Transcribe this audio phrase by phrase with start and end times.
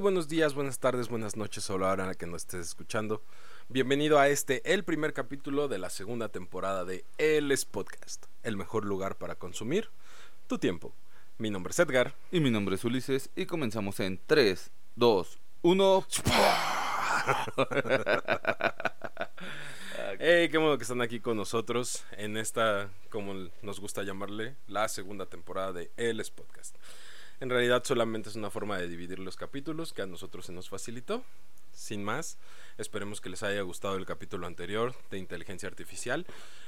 [0.00, 3.22] buenos días, buenas tardes, buenas noches o la hora en la que nos estés escuchando.
[3.68, 8.86] Bienvenido a este, el primer capítulo de la segunda temporada de El Podcast, el mejor
[8.86, 9.90] lugar para consumir
[10.46, 10.94] tu tiempo.
[11.36, 12.14] Mi nombre es Edgar.
[12.32, 16.06] Y mi nombre es Ulises y comenzamos en 3, 2, 1.
[20.18, 24.88] Hey, qué bueno que están aquí con nosotros en esta, como nos gusta llamarle, la
[24.88, 26.76] segunda temporada de El Podcast.
[27.40, 30.68] En realidad solamente es una forma de dividir los capítulos que a nosotros se nos
[30.68, 31.24] facilitó.
[31.72, 32.36] Sin más,
[32.76, 36.26] esperemos que les haya gustado el capítulo anterior de inteligencia artificial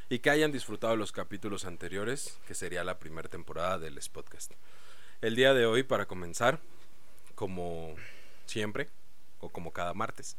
[0.08, 4.52] y que hayan disfrutado los capítulos anteriores, que sería la primera temporada del podcast.
[5.20, 6.58] El día de hoy, para comenzar,
[7.34, 7.94] como
[8.46, 8.88] siempre,
[9.40, 10.38] o como cada martes,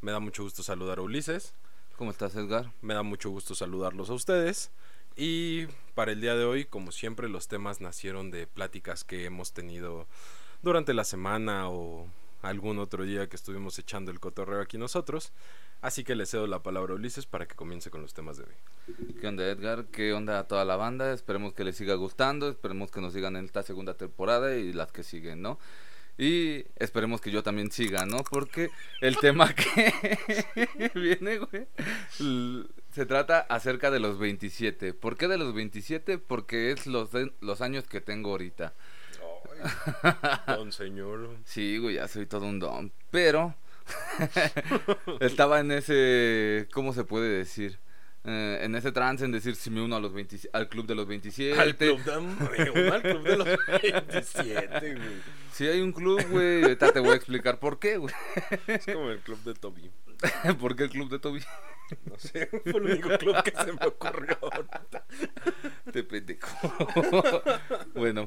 [0.00, 1.54] me da mucho gusto saludar a Ulises.
[1.96, 2.70] ¿Cómo estás, Edgar?
[2.82, 4.70] Me da mucho gusto saludarlos a ustedes.
[5.16, 9.52] Y para el día de hoy, como siempre, los temas nacieron de pláticas que hemos
[9.52, 10.06] tenido
[10.62, 12.06] durante la semana o
[12.40, 15.32] algún otro día que estuvimos echando el cotorreo aquí nosotros.
[15.80, 18.44] Así que le cedo la palabra a Ulises para que comience con los temas de
[18.44, 19.14] hoy.
[19.20, 19.86] ¿Qué onda Edgar?
[19.86, 21.12] ¿Qué onda a toda la banda?
[21.12, 24.92] Esperemos que les siga gustando, esperemos que nos sigan en esta segunda temporada y las
[24.92, 25.58] que siguen, ¿no?
[26.22, 28.18] Y esperemos que yo también siga, ¿no?
[28.18, 28.70] Porque
[29.00, 29.92] el tema que
[30.94, 31.66] viene, güey,
[32.92, 34.94] se trata acerca de los 27.
[34.94, 36.18] ¿Por qué de los 27?
[36.18, 38.72] Porque es los, los años que tengo ahorita.
[40.46, 41.38] don señor.
[41.44, 42.92] Sí, güey, ya soy todo un don.
[43.10, 43.56] Pero
[45.18, 47.80] estaba en ese, ¿cómo se puede decir?
[48.24, 50.12] Eh, en ese trance en decir si me uno a los
[50.52, 51.60] al club de los 27.
[51.60, 55.22] Al club de, al club de los 27, güey.
[55.52, 56.62] Sí hay un club, güey.
[56.62, 58.14] Ahorita te voy a explicar por qué, güey.
[58.68, 59.90] Es como el club de Toby.
[60.60, 61.42] ¿Por qué el club de Toby?
[62.04, 64.38] No sé, fue el único club que se me ocurrió.
[65.92, 66.72] Te pendejo.
[67.94, 68.26] bueno,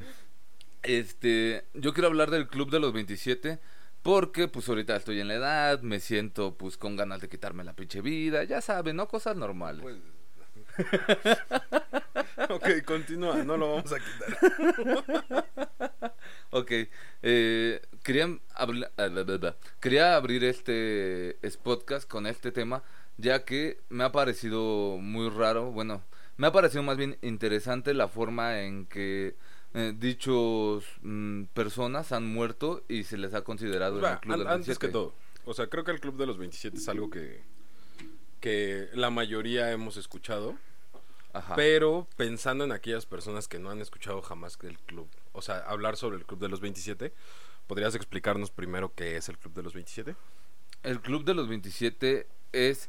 [0.82, 3.58] este, yo quiero hablar del club de los 27
[4.06, 7.74] porque pues ahorita estoy en la edad, me siento pues con ganas de quitarme la
[7.74, 9.08] pinche vida, ya saben, ¿no?
[9.08, 9.82] Cosas normales.
[9.82, 9.96] Pues...
[12.50, 15.44] ok, continúa, no lo vamos a quitar.
[16.50, 16.72] ok,
[17.22, 18.38] eh, quería,
[19.80, 22.84] quería abrir este, este podcast con este tema,
[23.16, 26.04] ya que me ha parecido muy raro, bueno,
[26.36, 29.34] me ha parecido más bien interesante la forma en que
[29.78, 34.52] eh, dichos mm, personas han muerto y se les ha considerado el club de los
[34.52, 35.12] Antes que todo,
[35.44, 37.42] o sea, creo que el club de los 27 es algo que,
[38.40, 40.56] que la mayoría hemos escuchado.
[41.54, 45.98] Pero pensando en aquellas personas que no han escuchado jamás el club, o sea, hablar
[45.98, 47.12] sobre el club de los 27,
[47.66, 50.16] ¿podrías explicarnos primero qué es el club de los 27?
[50.84, 52.88] El club de los 27 es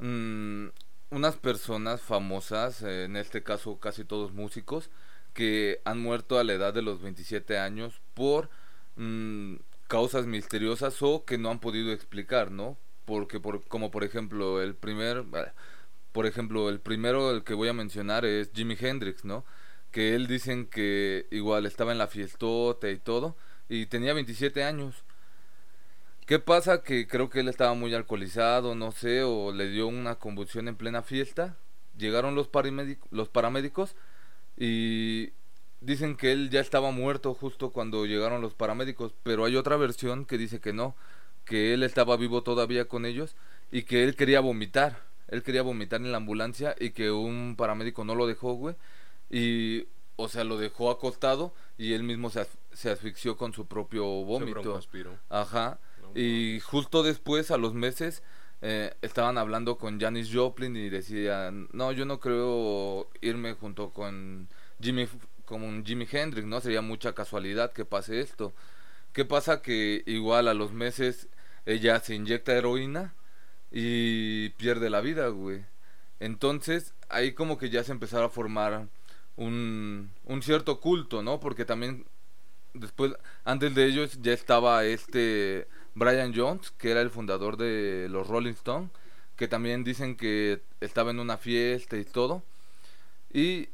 [0.00, 0.66] mm,
[1.08, 4.90] unas personas famosas, en este caso casi todos músicos,
[5.36, 8.48] que han muerto a la edad de los 27 años por
[8.96, 12.78] mm, causas misteriosas o que no han podido explicar, ¿no?
[13.04, 15.24] Porque por, como por ejemplo el primer,
[16.12, 19.44] por ejemplo el primero el que voy a mencionar es Jimi Hendrix, ¿no?
[19.90, 23.36] Que él dicen que igual estaba en la fiestota y todo
[23.68, 25.04] y tenía 27 años.
[26.24, 26.82] ¿Qué pasa?
[26.82, 30.76] Que creo que él estaba muy alcoholizado, no sé, o le dio una convulsión en
[30.76, 31.58] plena fiesta.
[31.98, 33.96] Llegaron los paramédicos
[34.56, 35.30] y
[35.80, 40.24] dicen que él ya estaba muerto justo cuando llegaron los paramédicos, pero hay otra versión
[40.24, 40.96] que dice que no,
[41.44, 43.36] que él estaba vivo todavía con ellos
[43.70, 45.04] y que él quería vomitar.
[45.28, 48.76] Él quería vomitar en la ambulancia y que un paramédico no lo dejó, güey.
[49.28, 49.86] Y,
[50.16, 54.80] o sea, lo dejó acostado y él mismo se, se asfixió con su propio vómito.
[55.28, 55.78] Ajá.
[56.14, 58.22] y justo después, a los meses,
[58.62, 64.48] eh, estaban hablando con Janis Joplin y decían, no, yo no creo irme junto con
[64.80, 65.08] Jimmy,
[65.44, 66.60] con Jimi Hendrix, ¿no?
[66.60, 68.54] Sería mucha casualidad que pase esto.
[69.12, 69.62] ¿Qué pasa?
[69.62, 71.28] Que igual a los meses
[71.66, 73.14] ella se inyecta heroína
[73.70, 75.64] y pierde la vida, güey.
[76.20, 78.88] Entonces, ahí como que ya se empezaron a formar
[79.36, 81.40] un, un cierto culto, ¿no?
[81.40, 82.06] Porque también
[82.74, 83.12] después,
[83.44, 88.52] antes de ellos ya estaba este Brian Jones, que era el fundador de los Rolling
[88.52, 88.90] Stones,
[89.34, 92.42] que también dicen que estaba en una fiesta y todo.
[93.32, 93.70] Y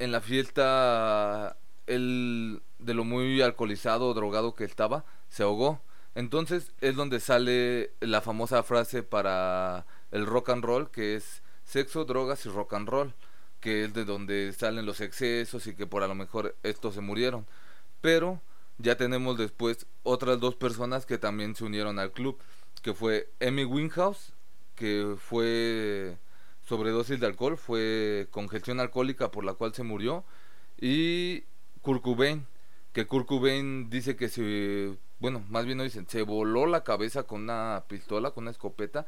[0.00, 1.56] en la fiesta,
[1.86, 5.80] él, de lo muy alcoholizado o drogado que estaba, se ahogó.
[6.16, 12.04] Entonces es donde sale la famosa frase para el rock and roll, que es sexo,
[12.04, 13.14] drogas y rock and roll,
[13.60, 17.00] que es de donde salen los excesos y que por a lo mejor estos se
[17.00, 17.46] murieron.
[18.00, 18.40] Pero
[18.78, 22.38] ya tenemos después otras dos personas que también se unieron al club,
[22.82, 24.32] que fue Emmy Winghouse,
[24.74, 26.18] que fue
[26.66, 30.24] sobredosis de alcohol, fue congestión alcohólica por la cual se murió,
[30.80, 31.44] y
[31.82, 32.46] Kurt Cobain,
[32.92, 33.28] que Kurt
[33.88, 38.32] dice que se bueno, más bien no dicen, se voló la cabeza con una pistola,
[38.32, 39.06] con una escopeta,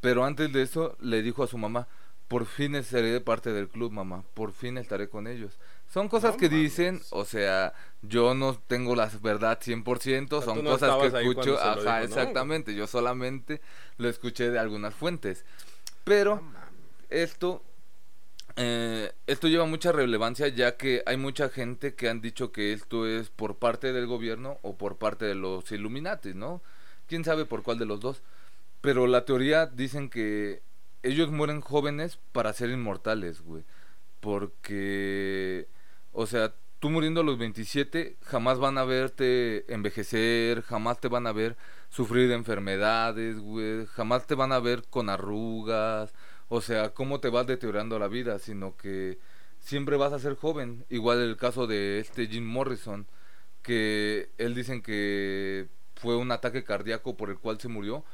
[0.00, 1.88] pero antes de eso le dijo a su mamá,
[2.26, 5.58] por fin de parte del club, mamá, por fin estaré con ellos.
[5.92, 6.62] Son cosas No que mames.
[6.62, 11.58] dicen, o sea, yo no tengo la verdad 100%, sea, son no cosas que escucho,
[11.60, 11.98] ajá, dijo, ¿no?
[11.98, 13.60] exactamente, yo solamente
[13.98, 15.44] lo escuché de algunas fuentes.
[16.04, 16.42] Pero
[17.10, 17.62] esto
[18.56, 23.06] eh, esto lleva mucha relevancia ya que hay mucha gente que han dicho que esto
[23.06, 26.62] es por parte del gobierno o por parte de los Illuminati, ¿no?
[27.06, 28.22] Quién sabe por cuál de los dos.
[28.80, 30.62] Pero la teoría dicen que
[31.02, 33.64] ellos mueren jóvenes para ser inmortales, güey.
[34.20, 35.66] Porque,
[36.12, 41.26] o sea, tú muriendo a los 27 jamás van a verte envejecer, jamás te van
[41.26, 41.56] a ver
[41.90, 43.36] sufrir de enfermedades.
[43.90, 46.12] Jamás te van a ver con arrugas,
[46.48, 49.18] o sea, cómo te vas deteriorando la vida, sino que
[49.60, 50.84] siempre vas a ser joven.
[50.90, 53.06] Igual el caso de este Jim Morrison,
[53.62, 58.04] que él dicen que fue un ataque cardíaco por el cual se murió,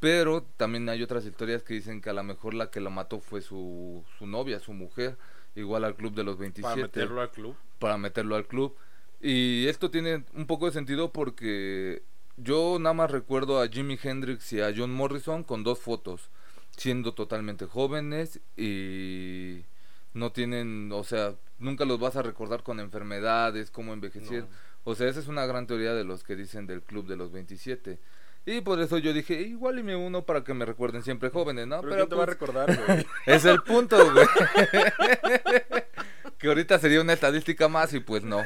[0.00, 3.20] pero también hay otras historias que dicen que a lo mejor la que lo mató
[3.20, 5.18] fue su, su novia, su mujer,
[5.56, 7.56] igual al club de los 27 Para meterlo al club.
[7.78, 8.76] para meterlo al club.
[9.20, 12.02] Y esto tiene un poco de sentido porque
[12.36, 16.28] yo nada más recuerdo a Jimi Hendrix y a John Morrison con dos fotos,
[16.76, 19.64] siendo totalmente jóvenes y
[20.12, 24.42] no tienen, o sea, nunca los vas a recordar con enfermedades, cómo envejecer.
[24.42, 24.48] No.
[24.84, 27.32] O sea, esa es una gran teoría de los que dicen del club de los
[27.32, 27.98] 27.
[28.48, 31.66] Y por eso yo dije, igual y me uno para que me recuerden siempre jóvenes,
[31.66, 31.80] ¿no?
[31.80, 33.06] Pero, ¿quién te va a pues, recordar, güey?
[33.26, 34.26] es el punto, güey.
[36.38, 38.44] que ahorita sería una estadística más y pues no.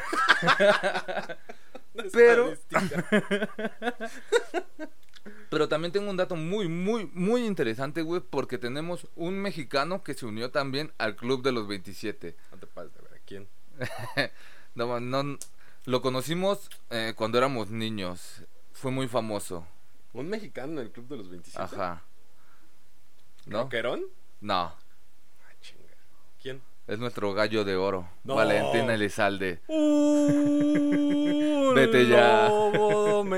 [2.12, 2.55] Pero-.
[5.50, 10.14] Pero también tengo un dato muy, muy, muy interesante, güey, porque tenemos un mexicano que
[10.14, 12.37] se unió también al club de los 27.
[12.52, 13.49] No te pases de ver, ¿a quién?
[14.75, 15.38] No, no,
[15.85, 18.44] lo conocimos eh, cuando éramos niños.
[18.73, 19.67] Fue muy famoso.
[20.12, 21.65] ¿Un mexicano en el club de los 27?
[21.65, 22.03] Ajá.
[23.47, 23.62] ¿No?
[23.62, 24.03] ¿Roquerón?
[24.41, 24.55] No.
[24.62, 24.77] Ah,
[25.61, 25.83] chinga.
[26.43, 26.61] ¿Quién?
[26.87, 28.09] Es nuestro gallo de oro.
[28.25, 28.35] No.
[28.35, 29.61] Valentín Elizalde.
[29.69, 32.49] Un Vete ya.
[32.49, 33.25] lobo.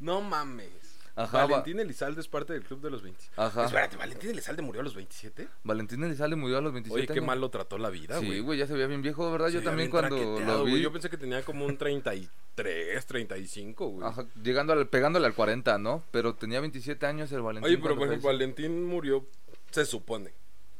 [0.00, 0.68] No mames.
[1.16, 3.24] Ajá, va- Valentín Elizalde es parte del club de los 20.
[3.36, 3.66] Ajá.
[3.66, 5.48] Espérate, ¿Valentín Elizalde murió a los 27?
[5.62, 7.26] Valentín Elizalde murió a los 27 Oye, qué años.
[7.26, 8.32] mal lo trató la vida, güey.
[8.32, 9.46] Sí, güey, ya se veía bien viejo, ¿verdad?
[9.48, 10.74] Se Yo también cuando lo güey.
[10.74, 10.80] vi.
[10.82, 14.06] Yo pensé que tenía como un 33, 35, güey.
[14.08, 16.02] Ajá, llegando al, pegándole al 40, ¿no?
[16.10, 17.66] Pero tenía 27 años el Valentín.
[17.72, 18.28] Oye, pero por ejemplo.
[18.28, 19.26] Valentín murió,
[19.70, 20.32] se supone.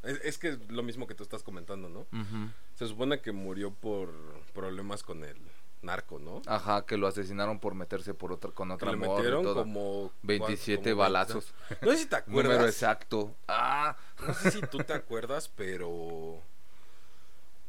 [0.03, 1.99] Es, es que es lo mismo que tú estás comentando, ¿no?
[2.01, 2.49] Ujú.
[2.75, 4.11] Se supone que murió por
[4.53, 5.37] problemas con el
[5.85, 6.41] narco, ¿no?
[6.47, 9.43] Ajá, que lo asesinaron por meterse por otra, con que otra le morra y metieron
[9.43, 9.55] todo.
[9.63, 11.53] como 27 como balazos.
[11.69, 11.85] 20.
[11.85, 12.73] No sé si te Número acuerdas.
[12.75, 13.35] exacto.
[13.47, 13.95] Ah,
[14.27, 16.41] No sé si tú te acuerdas, pero.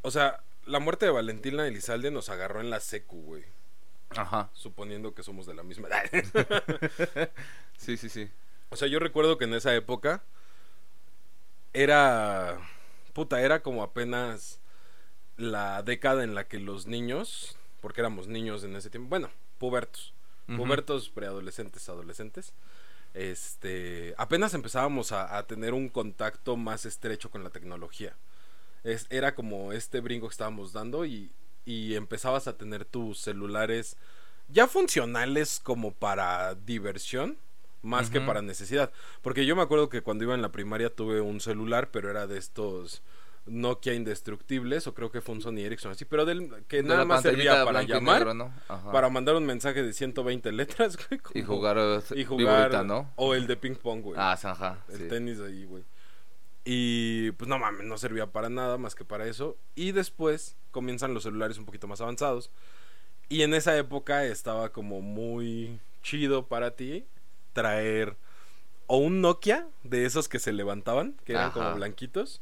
[0.03, 3.45] O sea, la muerte de Valentina Elizalde nos agarró en la secu, güey.
[4.11, 4.51] ajá.
[4.53, 6.03] Suponiendo que somos de la misma edad.
[7.77, 8.31] Sí, sí, sí.
[8.71, 10.23] O sea, yo recuerdo que en esa época
[11.73, 12.59] era.
[13.13, 14.61] Puta, era como apenas
[15.37, 20.13] la década en la que los niños, porque éramos niños en ese tiempo, bueno, pubertos,
[20.57, 22.53] pubertos, preadolescentes, adolescentes,
[23.15, 28.17] este, apenas empezábamos a, a tener un contacto más estrecho con la tecnología.
[28.83, 31.31] Es, era como este brinco que estábamos dando y,
[31.65, 33.97] y empezabas a tener tus celulares
[34.49, 37.39] ya funcionales como para diversión,
[37.83, 38.91] más que para necesidad.
[39.23, 42.27] Porque yo me acuerdo que cuando iba en la primaria tuve un celular, pero era
[42.27, 43.05] de estos
[43.47, 47.05] Nokia indestructibles, o creo que fue un Sony Ericsson así, pero del, que De nada
[47.05, 48.53] más servía para y llamar, negro, ¿no?
[48.93, 51.21] Para mandar un mensaje de 120 letras, güey.
[51.35, 52.39] Y como- jugar, eh, y viborita,
[52.69, 53.13] jugar ¿no?
[53.17, 54.17] O el de ping pong, güey.
[54.19, 54.85] Ah, ajá.
[54.89, 55.09] el sí.
[55.09, 55.85] tenis ahí, güey.
[56.65, 59.57] Y pues no mames, no servía para nada más que para eso.
[59.77, 62.51] Y después comienzan los celulares un poquito más avanzados.
[63.29, 67.07] Y en esa época estaba como muy chido para ti
[67.53, 68.17] traer
[68.89, 72.41] o un Nokia de esos que se levantaban, que eran como blanquitos,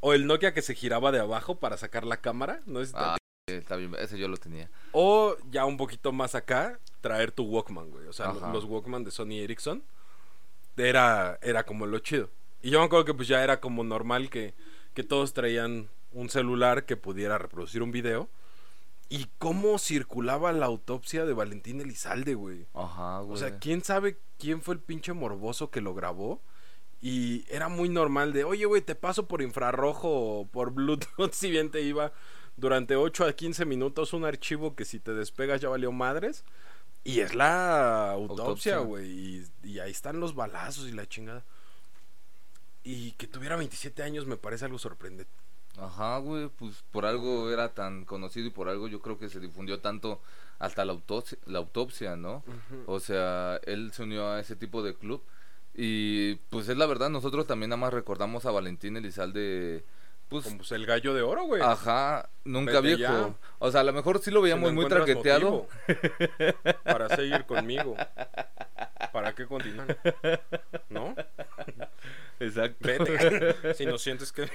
[0.00, 3.16] o el Nokia que se giraba de abajo para sacar la cámara, no te- Ah,
[3.46, 4.70] está bien, ese yo lo tenía.
[4.92, 8.06] o ya un poquito más acá, traer tu Walkman, güey.
[8.06, 8.52] O sea, Ajá.
[8.52, 9.82] los Walkman de Sony Ericsson.
[10.76, 12.28] Era, era como lo chido.
[12.62, 14.54] Y yo me acuerdo que pues ya era como normal que,
[14.94, 18.28] que todos traían un celular que pudiera reproducir un video.
[19.08, 22.66] Y cómo circulaba la autopsia de Valentín Elizalde, güey.
[22.74, 23.34] Ajá, güey.
[23.34, 26.40] O sea, quién sabe quién fue el pinche morboso que lo grabó.
[27.00, 31.50] Y era muy normal de, oye, güey, te paso por infrarrojo o por Bluetooth si
[31.50, 32.12] bien te iba
[32.56, 36.44] durante 8 a 15 minutos un archivo que si te despegas ya valió madres.
[37.04, 39.06] Y es la autopsia, güey.
[39.08, 41.44] Y, y ahí están los balazos y la chingada.
[42.82, 45.30] Y que tuviera 27 años me parece algo sorprendente.
[45.78, 49.40] Ajá, güey, pues por algo era tan conocido y por algo yo creo que se
[49.40, 50.20] difundió tanto
[50.58, 52.42] hasta la autopsia, la autopsia ¿no?
[52.86, 55.22] O sea, él se unió a ese tipo de club
[55.76, 59.84] y pues es la verdad, nosotros también nada más recordamos a Valentín Elizalde
[60.28, 61.62] pues, Como pues, el gallo de oro, güey.
[61.62, 63.36] Ajá, nunca viejo.
[63.60, 65.68] O sea, a lo mejor sí lo veíamos muy traqueteado.
[66.82, 67.96] para seguir conmigo.
[69.12, 69.96] ¿Para qué continuar?
[70.88, 71.14] ¿No?
[72.40, 72.86] Exacto.
[72.86, 73.74] Vete.
[73.74, 74.48] si no sientes que.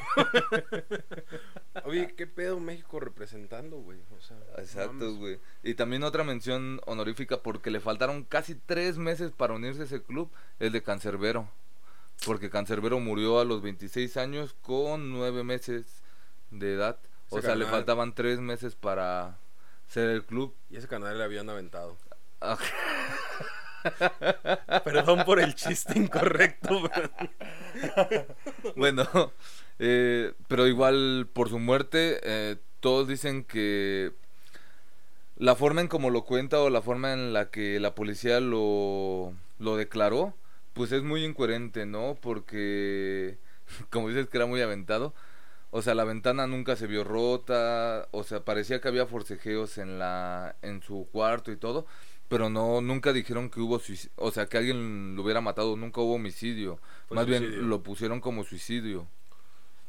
[1.85, 3.99] Oye, ¿qué pedo México representando, güey?
[4.17, 5.39] O sea, Exacto, güey.
[5.63, 10.03] Y también otra mención honorífica porque le faltaron casi tres meses para unirse a ese
[10.03, 11.49] club, el de Cancerbero
[12.25, 16.03] porque Cancerbero murió a los 26 años con 9 meses
[16.51, 16.99] de edad.
[17.29, 19.37] o sea, le faltaban 3 meses para
[19.87, 20.53] ser el club.
[20.69, 21.97] Y ese canal le habían aventado.
[24.83, 26.89] Perdón por el chiste incorrecto.
[28.75, 29.07] bueno,
[29.79, 34.11] eh, pero igual por su muerte, eh, todos dicen que
[35.37, 39.33] la forma en como lo cuenta o la forma en la que la policía lo,
[39.59, 40.35] lo declaró
[40.73, 42.17] pues es muy incoherente, ¿no?
[42.21, 43.37] Porque,
[43.89, 45.13] como dices que era muy aventado,
[45.71, 49.99] o sea, la ventana nunca se vio rota, o sea, parecía que había forcejeos en
[49.99, 51.85] la en su cuarto y todo,
[52.31, 53.81] pero no nunca dijeron que hubo
[54.15, 56.79] o sea, que alguien lo hubiera matado, nunca hubo homicidio.
[57.09, 59.05] Más bien lo pusieron como suicidio.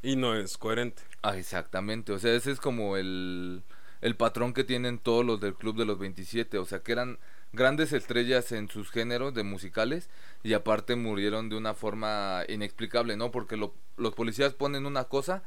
[0.02, 1.04] Y no es coherente.
[1.22, 3.62] Ah, exactamente, o sea, ese es como el
[4.00, 7.20] el patrón que tienen todos los del club de los 27, o sea, que eran
[7.52, 10.10] grandes estrellas en sus géneros de musicales
[10.42, 13.30] y aparte murieron de una forma inexplicable, ¿no?
[13.30, 15.44] Porque los policías ponen una cosa,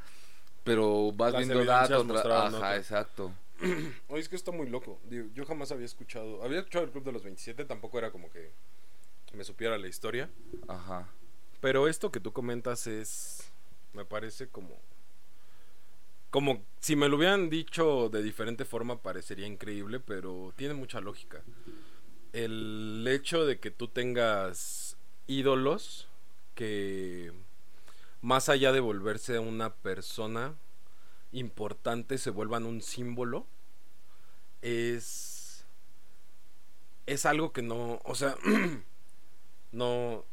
[0.64, 2.10] pero vas viendo datos.
[2.24, 3.32] Ajá, exacto.
[4.08, 5.00] Oye, es que está muy loco.
[5.08, 6.42] yo jamás había escuchado.
[6.42, 8.52] Había escuchado el Club de los 27, tampoco era como que
[9.32, 10.30] me supiera la historia.
[10.68, 11.08] Ajá.
[11.60, 13.50] Pero esto que tú comentas es.
[13.92, 14.78] Me parece como.
[16.30, 21.42] Como si me lo hubieran dicho de diferente forma, parecería increíble, pero tiene mucha lógica
[22.36, 26.06] el hecho de que tú tengas ídolos
[26.54, 27.32] que
[28.20, 30.54] más allá de volverse una persona
[31.38, 33.46] importante se vuelvan un símbolo
[34.62, 35.66] es
[37.06, 38.36] es algo que no, o sea,
[39.72, 40.24] no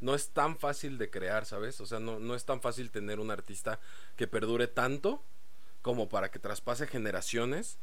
[0.00, 1.80] no es tan fácil de crear, ¿sabes?
[1.80, 3.80] O sea, no, no es tan fácil tener un artista
[4.16, 5.22] que perdure tanto
[5.82, 7.78] como para que traspase generaciones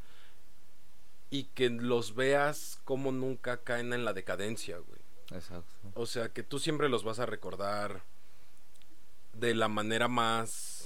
[1.30, 5.00] y que los veas como nunca caen en la decadencia, güey.
[5.32, 5.90] Exacto.
[5.94, 8.04] O sea, que tú siempre los vas a recordar
[9.32, 10.81] de la manera más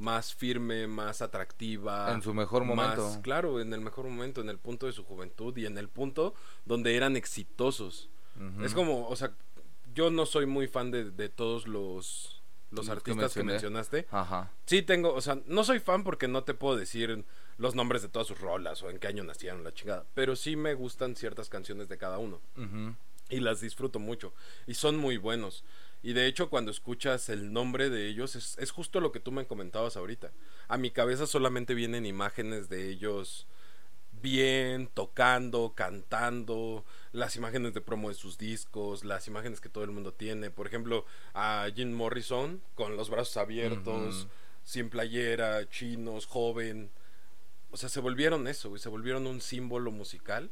[0.00, 2.12] más firme, más atractiva.
[2.12, 3.20] En su mejor momento.
[3.22, 6.34] claro, en el mejor momento, en el punto de su juventud y en el punto
[6.64, 8.08] donde eran exitosos.
[8.62, 9.34] Es como, o sea,
[9.94, 14.06] yo no soy muy fan de, de todos los, los artistas que, que, mencionaste.
[14.10, 14.50] Ajá.
[14.64, 17.24] Sí tengo, o sea, no soy fan porque no te puedo decir
[17.58, 20.06] los nombres de todas sus rolas o en qué año nacieron, la chingada.
[20.14, 22.40] Pero sí me gustan ciertas canciones de cada uno.
[23.28, 24.32] Y las disfruto mucho.
[24.66, 25.64] Y son muy buenos.
[26.02, 29.32] Y de hecho, cuando escuchas el nombre de ellos, es, es, justo lo que tú
[29.32, 30.32] me comentabas ahorita.
[30.68, 33.46] A mi cabeza solamente vienen imágenes de ellos
[34.22, 39.90] bien, tocando, cantando, las imágenes de promo de sus discos, las imágenes que todo el
[39.90, 40.50] mundo tiene.
[40.50, 41.04] Por ejemplo,
[41.34, 44.26] a Jim Morrison con los brazos abiertos,
[44.64, 46.90] sin playera, chinos, joven
[47.72, 50.50] o sea, se volvieron eso, se volvieron un símbolo musical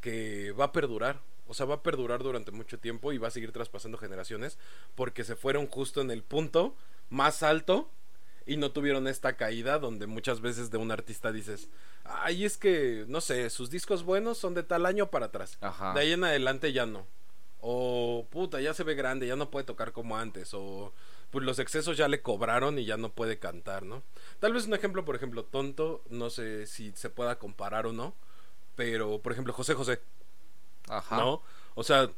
[0.00, 1.20] que va a perdurar.
[1.48, 4.58] O sea, va a perdurar durante mucho tiempo y va a seguir traspasando generaciones
[4.94, 6.74] porque se fueron justo en el punto
[7.08, 7.90] más alto
[8.46, 11.68] y no tuvieron esta caída donde muchas veces de un artista dices,
[12.04, 15.58] ay, es que, no sé, sus discos buenos son de tal año para atrás.
[15.60, 15.92] Ajá.
[15.94, 17.06] De ahí en adelante ya no.
[17.60, 20.54] O, puta, ya se ve grande, ya no puede tocar como antes.
[20.54, 20.92] O,
[21.30, 24.04] pues los excesos ya le cobraron y ya no puede cantar, ¿no?
[24.38, 28.14] Tal vez un ejemplo, por ejemplo, tonto, no sé si se pueda comparar o no,
[28.76, 30.00] pero por ejemplo, José José.
[30.88, 31.16] Ajá.
[31.16, 31.42] ¿No?
[31.74, 32.10] O sea,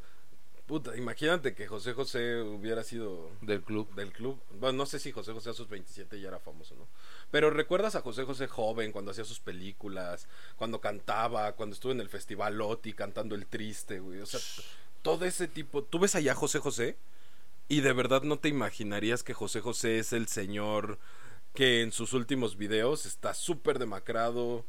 [0.66, 3.92] puta, imagínate que José José hubiera sido del club.
[3.94, 4.38] Del club.
[4.60, 6.86] Bueno, no sé si José José a sus 27 ya era famoso, ¿no?
[7.30, 12.00] Pero recuerdas a José José joven cuando hacía sus películas, cuando cantaba, cuando estuvo en
[12.00, 14.20] el festival Loti cantando El Triste, güey.
[14.20, 14.40] O sea,
[15.02, 15.82] todo ese tipo.
[15.82, 16.96] ¿Tú ves allá a José José?
[17.68, 20.98] Y de verdad no te imaginarías que José José es el señor
[21.54, 24.64] que en sus últimos videos está súper demacrado,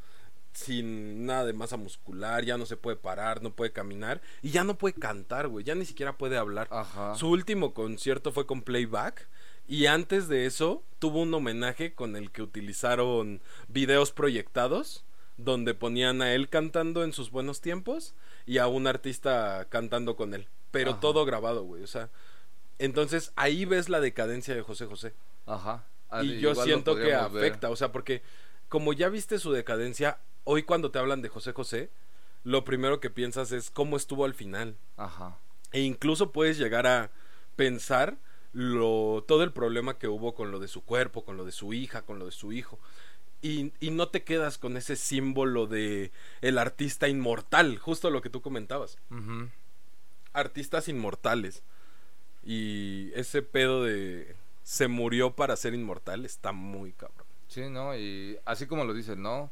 [0.59, 4.63] sin nada de masa muscular, ya no se puede parar, no puede caminar y ya
[4.63, 6.69] no puede cantar, güey, ya ni siquiera puede hablar.
[7.15, 9.27] Su último concierto fue con playback
[9.67, 15.05] y antes de eso tuvo un homenaje con el que utilizaron videos proyectados
[15.37, 18.13] donde ponían a él cantando en sus buenos tiempos
[18.45, 22.09] y a un artista cantando con él, pero todo grabado, güey, o sea,
[22.79, 25.13] entonces ahí ves la decadencia de José José.
[25.45, 25.85] Ajá.
[26.21, 27.15] Y yo siento que ver.
[27.15, 28.23] afecta, o sea, porque
[28.67, 31.89] como ya viste su decadencia, hoy cuando te hablan de José José,
[32.43, 34.75] lo primero que piensas es cómo estuvo al final.
[34.97, 35.37] Ajá.
[35.71, 37.11] E incluso puedes llegar a
[37.55, 38.17] pensar
[38.53, 41.73] lo, todo el problema que hubo con lo de su cuerpo, con lo de su
[41.73, 42.79] hija, con lo de su hijo.
[43.41, 48.29] Y, y no te quedas con ese símbolo de el artista inmortal, justo lo que
[48.29, 48.97] tú comentabas.
[50.33, 51.63] Artistas inmortales.
[52.43, 57.25] Y ese pedo de se murió para ser inmortal está muy cabrón.
[57.47, 57.97] Sí, ¿no?
[57.97, 59.51] Y así como lo dices, ¿no?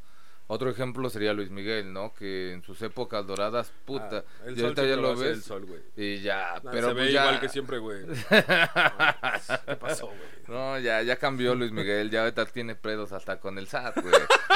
[0.49, 2.13] Otro ejemplo sería Luis Miguel, ¿no?
[2.13, 4.23] Que en sus épocas doradas, puta.
[4.25, 5.37] Ah, el y sol ya lo ves.
[5.37, 5.81] el sol, güey.
[5.97, 7.23] Y ya, Ah, pero se pues ve ya.
[7.25, 8.05] igual que siempre, güey.
[8.29, 10.19] ¿Qué pasó, güey?
[10.47, 14.13] No, ya, ya cambió Luis Miguel, ya ahorita tiene pedos hasta con el SAT, güey.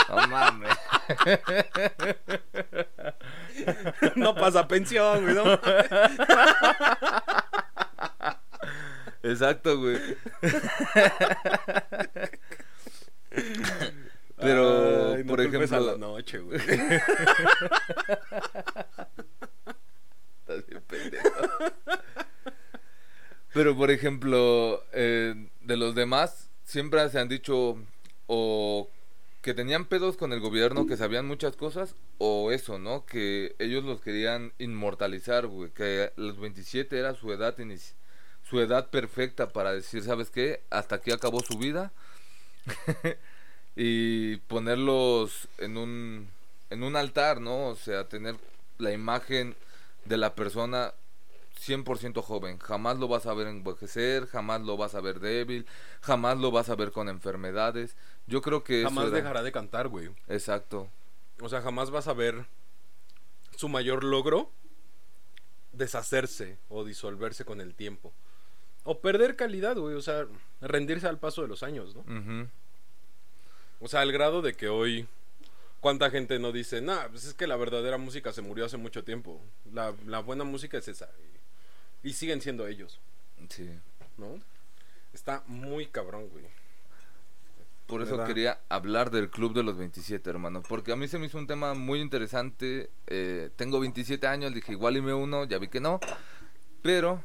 [0.09, 0.71] No mames.
[4.15, 5.35] No pasa pensión, güey.
[5.35, 5.59] No.
[9.23, 9.99] Exacto, güey.
[14.41, 16.59] Pero, Ay, no por culpes a la ejemplo, noche, güey.
[20.39, 21.29] Estás bien pendejo.
[23.53, 27.77] Pero, por ejemplo, eh, de los demás, siempre se han dicho
[28.27, 28.89] o
[29.41, 33.05] que tenían pedos con el gobierno, que sabían muchas cosas, o eso, ¿no?
[33.05, 35.71] Que ellos los querían inmortalizar, güey.
[35.71, 37.55] Que los 27 era su edad
[38.43, 40.63] su edad perfecta para decir, ¿sabes qué?
[40.69, 41.91] Hasta aquí acabó su vida.
[43.75, 46.29] y ponerlos en un
[46.69, 47.67] en un altar, ¿no?
[47.67, 48.35] O sea, tener
[48.77, 49.55] la imagen
[50.05, 50.93] de la persona
[51.59, 52.57] 100% joven.
[52.59, 55.65] Jamás lo vas a ver envejecer, jamás lo vas a ver débil,
[56.01, 57.95] jamás lo vas a ver con enfermedades.
[58.25, 60.09] Yo creo que eso Jamás era- dejará de cantar, güey.
[60.27, 60.87] Exacto.
[61.41, 62.45] O sea, jamás vas a ver
[63.57, 64.49] su mayor logro
[65.73, 68.13] deshacerse o disolverse con el tiempo.
[68.83, 69.95] O perder calidad, güey.
[69.95, 70.25] O sea,
[70.61, 72.03] rendirse al paso de los años, ¿no?
[73.81, 75.07] O sea, al grado de que hoy,
[75.79, 79.03] ¿cuánta gente no dice, nah, pues es que la verdadera música se murió hace mucho
[79.03, 79.41] tiempo?
[79.73, 81.09] La, la buena música es esa.
[82.03, 82.99] Y, y siguen siendo ellos,
[83.49, 83.69] Sí.
[84.17, 84.39] ¿no?
[85.13, 86.45] Está muy cabrón, güey.
[87.87, 88.27] Por eso ¿Verdad?
[88.27, 90.61] quería hablar del Club de los 27, hermano.
[90.61, 92.89] Porque a mí se me hizo un tema muy interesante.
[93.07, 95.99] Eh, tengo 27 años, dije igual y me uno, ya vi que no.
[96.81, 97.21] Pero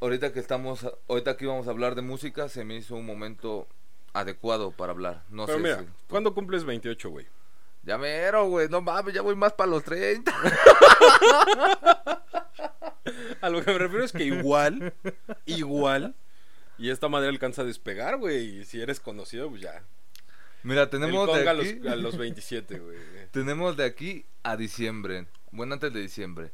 [0.00, 3.68] ahorita que estamos, ahorita que íbamos a hablar de música, se me hizo un momento
[4.14, 5.22] adecuado para hablar.
[5.28, 7.26] No Pero sé mira, si- ¿cuándo cumples 28, güey?
[7.82, 10.32] Ya mero, güey, no mames, ya voy más para los 30.
[13.42, 14.94] A lo que me refiero es que igual,
[15.44, 16.14] igual,
[16.78, 18.60] y esta madre alcanza a despegar, güey.
[18.60, 19.82] Y si eres conocido, pues ya.
[20.62, 22.96] Mira, tenemos de a aquí, los, a los 27, güey.
[23.32, 25.26] tenemos de aquí a diciembre.
[25.50, 26.52] Bueno, antes de diciembre.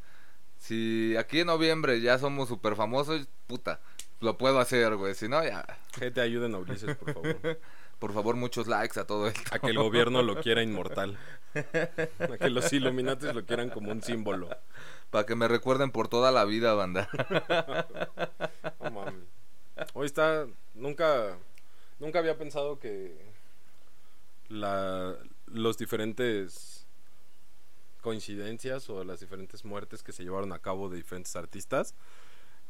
[0.57, 3.81] Si aquí en noviembre ya somos súper famosos, puta,
[4.21, 5.15] lo puedo hacer, güey.
[5.15, 5.65] Si no, ya.
[5.99, 7.61] Gente, ayuden a Ulises, por favor.
[8.01, 9.43] Por favor, muchos likes a todo esto.
[9.55, 11.19] A que el gobierno lo quiera inmortal.
[11.55, 14.49] A que los Illuminatis lo quieran como un símbolo.
[15.11, 17.11] Para que me recuerden por toda la vida, banda.
[18.81, 19.27] No mames.
[19.93, 20.47] Hoy está.
[20.73, 21.37] Nunca.
[21.99, 23.21] Nunca había pensado que.
[24.49, 26.87] La, los diferentes
[28.01, 31.95] coincidencias o las diferentes muertes que se llevaron a cabo de diferentes artistas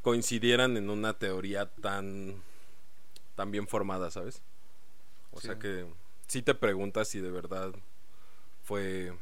[0.02, 2.42] coincidieran en una teoría tan.
[3.34, 4.42] tan bien formada, ¿sabes?
[5.32, 5.46] O Sí.
[5.48, 5.86] sea que.
[6.26, 7.72] Si te preguntas si de verdad
[8.62, 9.12] fue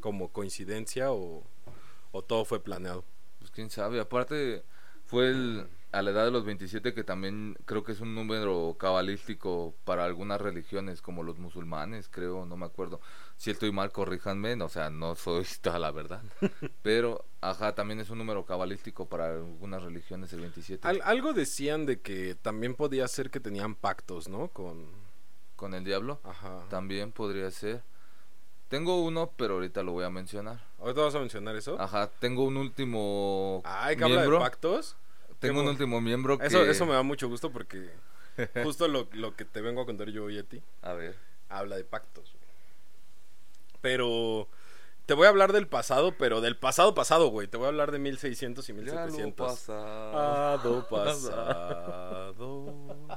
[0.00, 1.44] como coincidencia o,
[2.12, 3.04] o todo fue planeado.
[3.38, 4.00] Pues quién sabe.
[4.00, 4.62] Aparte,
[5.06, 8.76] fue el, a la edad de los 27 que también creo que es un número
[8.78, 13.00] cabalístico para algunas religiones, como los musulmanes, creo, no me acuerdo.
[13.36, 16.22] Si estoy mal, corríjanme, o sea, no soy toda la verdad.
[16.82, 20.86] Pero, ajá, también es un número cabalístico para algunas religiones el 27.
[20.86, 24.48] Al- algo decían de que también podía ser que tenían pactos, ¿no?
[24.48, 25.06] Con...
[25.56, 26.64] Con el diablo, Ajá.
[26.68, 27.82] también podría ser.
[28.68, 30.60] Tengo uno, pero ahorita lo voy a mencionar.
[30.80, 31.80] ¿Ahorita vas a mencionar eso?
[31.80, 34.40] Ajá, tengo un último Ay, que habla de miembro.
[34.40, 34.96] pactos.
[35.40, 36.46] Tengo un último miembro que...
[36.46, 37.90] Eso, eso me da mucho gusto porque
[38.62, 41.16] justo lo, lo que te vengo a contar yo hoy a ti A ver.
[41.48, 42.32] habla de pactos.
[42.32, 42.44] güey.
[43.80, 44.48] Pero
[45.06, 47.46] te voy a hablar del pasado, pero del pasado pasado, güey.
[47.48, 49.50] Te voy a hablar de 1600 y 1700.
[49.52, 52.96] Pasado, pasado.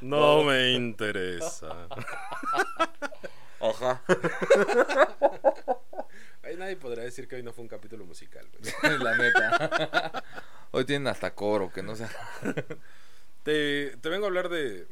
[0.00, 1.86] No me interesa.
[3.60, 4.02] Ajá.
[6.42, 8.98] Ahí nadie podrá decir que hoy no fue un capítulo musical, güey.
[9.02, 10.24] La neta.
[10.70, 12.10] Hoy tienen hasta coro, que no sea.
[13.44, 14.86] Te, te vengo a hablar de,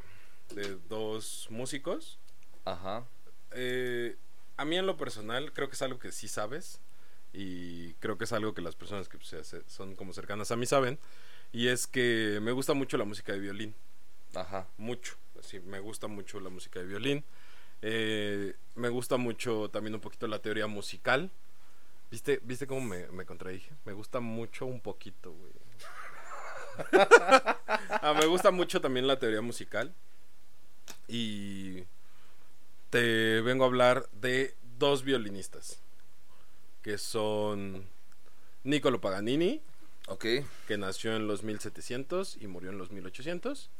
[0.55, 2.19] de dos músicos.
[2.65, 3.05] Ajá.
[3.51, 4.17] Eh,
[4.57, 6.81] a mí en lo personal creo que es algo que sí sabes
[7.33, 10.65] y creo que es algo que las personas que pues, son como cercanas a mí
[10.65, 10.99] saben
[11.53, 13.75] y es que me gusta mucho la música de violín.
[14.35, 14.67] Ajá.
[14.77, 15.17] mucho.
[15.39, 17.25] Así, me gusta mucho la música de violín.
[17.83, 21.31] Eh, me gusta mucho también un poquito la teoría musical.
[22.11, 23.71] ¿Viste, ¿viste cómo me, me contradije?
[23.85, 25.53] Me gusta mucho un poquito, güey.
[28.03, 29.93] Ah, me gusta mucho también la teoría musical.
[31.09, 31.83] Y
[32.91, 35.79] te vengo a hablar de dos violinistas.
[36.83, 37.85] Que son
[38.65, 39.61] Niccolo Paganini,
[40.09, 40.25] Ok.
[40.69, 43.71] que nació en los 1700 y murió en los 1800.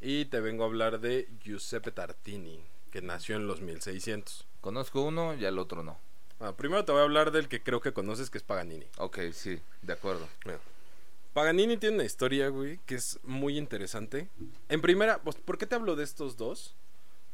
[0.00, 4.46] Y te vengo a hablar de Giuseppe Tartini, que nació en los 1600.
[4.60, 5.98] Conozco uno y al otro no.
[6.40, 8.86] Ah, primero te voy a hablar del que creo que conoces, que es Paganini.
[8.98, 10.28] Ok, sí, de acuerdo.
[11.36, 14.30] Paganini tiene una historia, güey, que es muy interesante.
[14.70, 16.74] En primera, pues, ¿por qué te hablo de estos dos?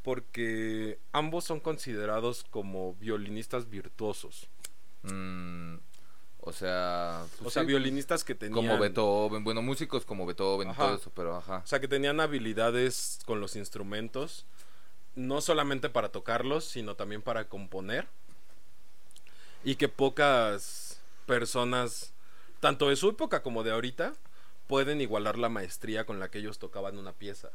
[0.02, 4.48] Porque ambos son considerados como violinistas virtuosos.
[5.04, 5.76] Mm,
[6.40, 8.66] o sea, pues O sea, sí, violinistas que tenían...
[8.66, 10.82] como Beethoven, bueno, músicos como Beethoven y Ajá.
[10.86, 11.62] todo eso, pero ajá.
[11.64, 14.46] O sea, que tenían habilidades con los instrumentos,
[15.14, 18.08] no solamente para tocarlos, sino también para componer.
[19.62, 22.12] Y que pocas personas,
[22.62, 24.12] tanto de su época como de ahorita,
[24.68, 27.50] pueden igualar la maestría con la que ellos tocaban una pieza.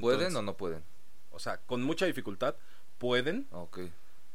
[0.00, 0.82] ¿Pueden o no pueden?
[1.30, 2.56] O sea, con mucha dificultad
[2.98, 3.78] pueden Ok.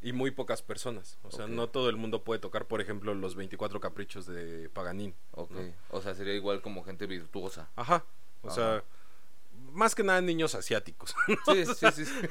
[0.01, 1.17] y muy pocas personas.
[1.23, 5.13] O sea, no todo el mundo puede tocar, por ejemplo, los 24 caprichos de Paganini.
[5.31, 5.51] Ok.
[5.51, 5.73] ¿no?
[5.89, 7.67] O sea, sería igual como gente virtuosa.
[7.75, 8.05] Ajá.
[8.41, 8.55] O Ajá.
[8.55, 8.83] sea,
[9.73, 11.13] más que nada niños asiáticos.
[11.45, 12.05] Sí, sí, sí.
[12.05, 12.13] sí.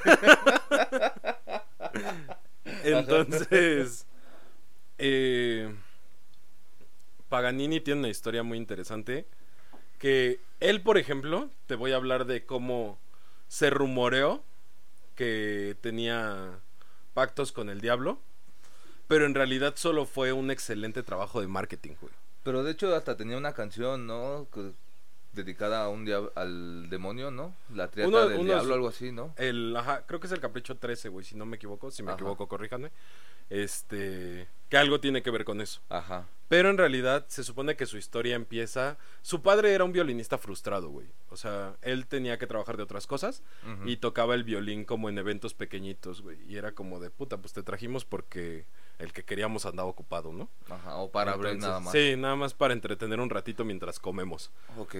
[2.85, 4.07] Entonces,
[4.97, 5.75] eh,
[7.33, 9.25] Paganini tiene una historia muy interesante.
[9.99, 12.99] Que él, por ejemplo, te voy a hablar de cómo
[13.49, 14.42] se rumoreó
[15.14, 16.59] que tenía
[17.14, 18.18] pactos con el diablo.
[19.09, 22.12] Pero en realidad solo fue un excelente trabajo de marketing, güey.
[22.42, 24.47] Pero de hecho hasta tenía una canción, ¿no?
[24.53, 24.73] Que-
[25.33, 27.55] dedicada a un al demonio, ¿no?
[27.75, 29.33] La triata Uno- del diablo, algo así, ¿no?
[29.38, 31.90] El, ajá, creo que es el capricho 13, güey, si no me equivoco.
[31.90, 32.16] Si me Ajá.
[32.16, 32.90] equivoco, corríjanme.
[33.49, 35.82] Este, que algo tiene que ver con eso.
[35.90, 36.26] Ajá.
[36.48, 38.96] Pero en realidad se supone que su historia empieza.
[39.20, 41.08] Su padre era un violinista frustrado, güey.
[41.28, 43.42] O sea, él tenía que trabajar de otras cosas
[43.85, 46.38] y tocaba el violín como en eventos pequeñitos, güey.
[46.50, 48.64] Y era como de puta, pues te trajimos porque
[48.98, 50.48] el que queríamos andaba ocupado, ¿no?
[50.70, 50.96] Ajá.
[50.96, 51.92] O para Entonces, nada más.
[51.92, 54.52] Sí, nada más para entretener un ratito mientras comemos.
[54.78, 54.96] Ok.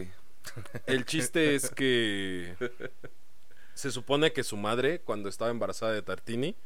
[0.85, 2.56] El chiste es que
[3.72, 6.56] se supone que su madre, cuando estaba embarazada de Tartini,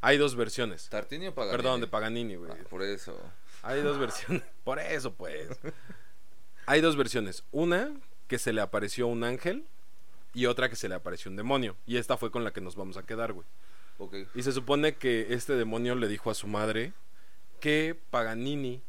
[0.00, 0.88] hay dos versiones.
[0.88, 1.56] ¿Tartini o Paganini?
[1.56, 2.50] Perdón, de Paganini, güey.
[2.52, 3.18] Ah, por eso.
[3.62, 4.42] Hay dos versiones.
[4.64, 5.48] Por eso, pues.
[6.66, 7.44] Hay dos versiones.
[7.50, 7.92] Una
[8.26, 9.66] que se le apareció un ángel
[10.32, 11.76] y otra que se le apareció un demonio.
[11.86, 13.46] Y esta fue con la que nos vamos a quedar, güey.
[13.98, 14.14] Ok.
[14.34, 16.94] Y se supone que este demonio le dijo a su madre
[17.60, 18.82] que Paganini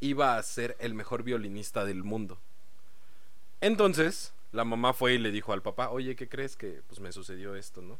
[0.00, 2.38] iba a ser el mejor violinista del mundo.
[3.60, 7.12] Entonces, la mamá fue y le dijo al papá, oye, ¿qué crees que pues me
[7.12, 7.98] sucedió esto, no?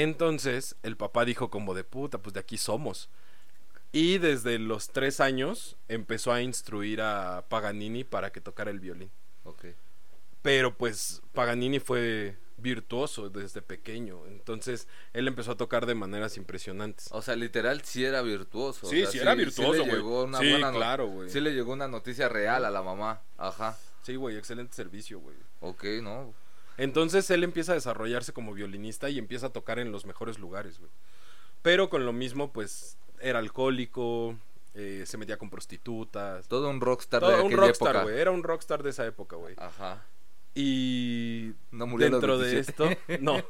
[0.00, 3.08] Entonces, el papá dijo como de puta, pues de aquí somos.
[3.90, 9.10] Y desde los tres años empezó a instruir a Paganini para que tocara el violín.
[9.44, 9.64] Ok.
[10.42, 14.24] Pero pues Paganini fue virtuoso desde pequeño.
[14.26, 17.08] Entonces él empezó a tocar de maneras impresionantes.
[17.10, 18.86] O sea, literal sí era virtuoso.
[18.86, 19.92] o Sí, sea, sí era virtuoso, le güey.
[19.96, 21.28] llegó una Sí, buena claro, güey.
[21.30, 23.22] Sí le llegó una noticia real a la mamá.
[23.36, 23.76] Ajá.
[24.02, 25.36] Sí, güey, excelente servicio, güey.
[25.60, 26.34] Ok, ¿no?
[26.78, 30.78] Entonces él empieza a desarrollarse como violinista y empieza a tocar en los mejores lugares,
[30.78, 30.90] güey.
[31.60, 34.36] Pero con lo mismo, pues, era alcohólico,
[34.74, 36.46] eh, se metía con prostitutas.
[36.48, 38.02] Todo un rockstar Todo de un aquella rockstar, época.
[38.04, 38.18] güey.
[38.20, 39.54] Era un rockstar de esa época, güey.
[39.58, 40.04] Ajá.
[40.54, 42.92] Y No murió dentro de 27.
[42.92, 43.42] esto, no.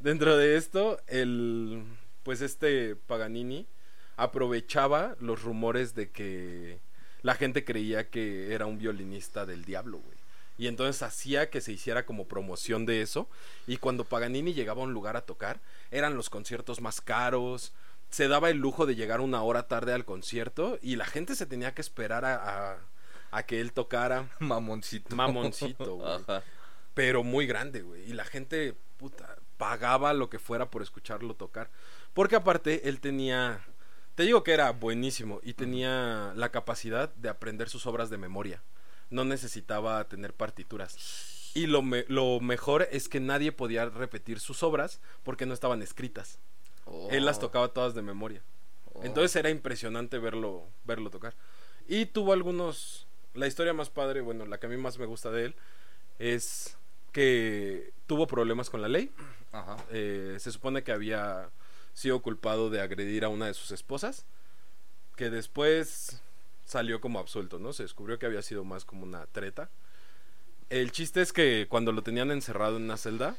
[0.00, 1.84] Dentro de esto, el
[2.22, 3.66] pues este Paganini
[4.16, 6.80] aprovechaba los rumores de que
[7.22, 10.15] la gente creía que era un violinista del diablo, güey.
[10.58, 13.28] Y entonces hacía que se hiciera como promoción de eso.
[13.66, 17.72] Y cuando Paganini llegaba a un lugar a tocar, eran los conciertos más caros.
[18.10, 21.44] Se daba el lujo de llegar una hora tarde al concierto y la gente se
[21.46, 22.78] tenía que esperar a, a-
[23.32, 24.30] a que él tocara.
[24.38, 25.14] Mamoncito.
[25.14, 26.08] Mamoncito, güey.
[26.28, 26.42] Ajá.
[26.94, 28.08] Pero muy grande, güey.
[28.08, 31.68] Y la gente, puta, pagaba lo que fuera por escucharlo tocar.
[32.14, 33.60] Porque aparte, él tenía.
[34.14, 38.62] Te digo que era buenísimo y tenía la capacidad de aprender sus obras de memoria.
[39.10, 41.50] No necesitaba tener partituras.
[41.54, 45.80] Y lo, me- lo mejor es que nadie podía repetir sus obras porque no estaban
[45.82, 46.38] escritas.
[47.10, 47.40] Él las Oh.
[47.40, 48.42] tocaba todas de memoria.
[48.92, 49.02] Oh.
[49.04, 51.34] Entonces era impresionante verlo, verlo tocar.
[51.88, 53.06] Y tuvo algunos.
[53.34, 55.54] La historia más padre, bueno, la que a mí más me gusta de él,
[56.18, 56.76] es
[57.12, 59.10] que tuvo problemas con la ley.
[59.52, 59.76] Ajá.
[59.90, 61.50] Eh, se supone que había
[61.94, 64.26] sido culpado de agredir a una de sus esposas.
[65.16, 66.20] Que después
[66.66, 67.72] salió como absuelto, ¿no?
[67.72, 69.70] Se descubrió que había sido más como una treta.
[70.68, 73.36] El chiste es que cuando lo tenían encerrado en una celda,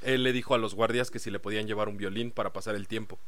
[0.00, 2.74] él le dijo a los guardias que si le podían llevar un violín para pasar
[2.74, 3.18] el tiempo.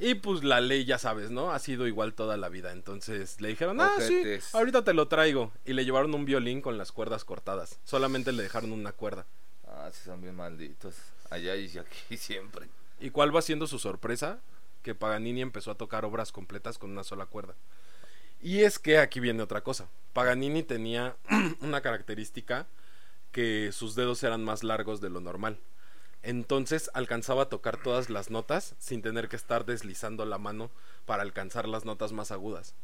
[0.00, 1.50] Y pues la ley, ya sabes, ¿no?
[1.50, 2.70] Ha sido igual toda la vida.
[2.70, 5.52] Entonces le dijeron, ah, sí, ahorita te lo traigo.
[5.64, 7.80] Y le llevaron un violín con las cuerdas cortadas.
[7.82, 9.26] Solamente le dejaron una cuerda.
[9.66, 10.94] Ah, sí, son bien malditos.
[11.30, 12.68] Allá y aquí siempre.
[13.00, 14.38] ¿Y cuál va siendo su sorpresa?
[14.82, 17.56] Que Paganini empezó a tocar obras completas con una sola cuerda.
[18.40, 19.88] Y es que aquí viene otra cosa.
[20.12, 21.16] Paganini tenía
[21.60, 22.66] una característica
[23.32, 25.58] que sus dedos eran más largos de lo normal.
[26.22, 30.70] Entonces alcanzaba a tocar todas las notas sin tener que estar deslizando la mano
[31.06, 32.74] para alcanzar las notas más agudas.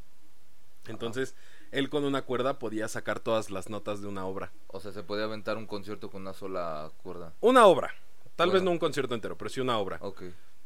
[0.87, 1.35] Entonces,
[1.73, 4.53] él con una cuerda podía sacar todas las notas de una obra.
[4.69, 7.33] O sea, se puede aventar un concierto con una sola cuerda.
[7.41, 7.95] Una obra.
[8.37, 10.01] Tal vez no un concierto entero, pero sí una obra.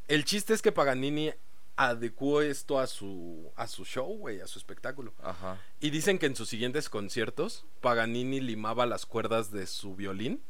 [0.08, 1.32] El chiste es que Paganini
[1.78, 5.14] adecuó esto a su a su show, güey, a su espectáculo.
[5.22, 5.62] Ajá.
[5.80, 10.42] Y dicen que en sus siguientes conciertos Paganini limaba las cuerdas de su violín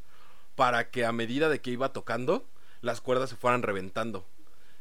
[0.56, 2.48] para que a medida de que iba tocando
[2.80, 4.26] las cuerdas se fueran reventando.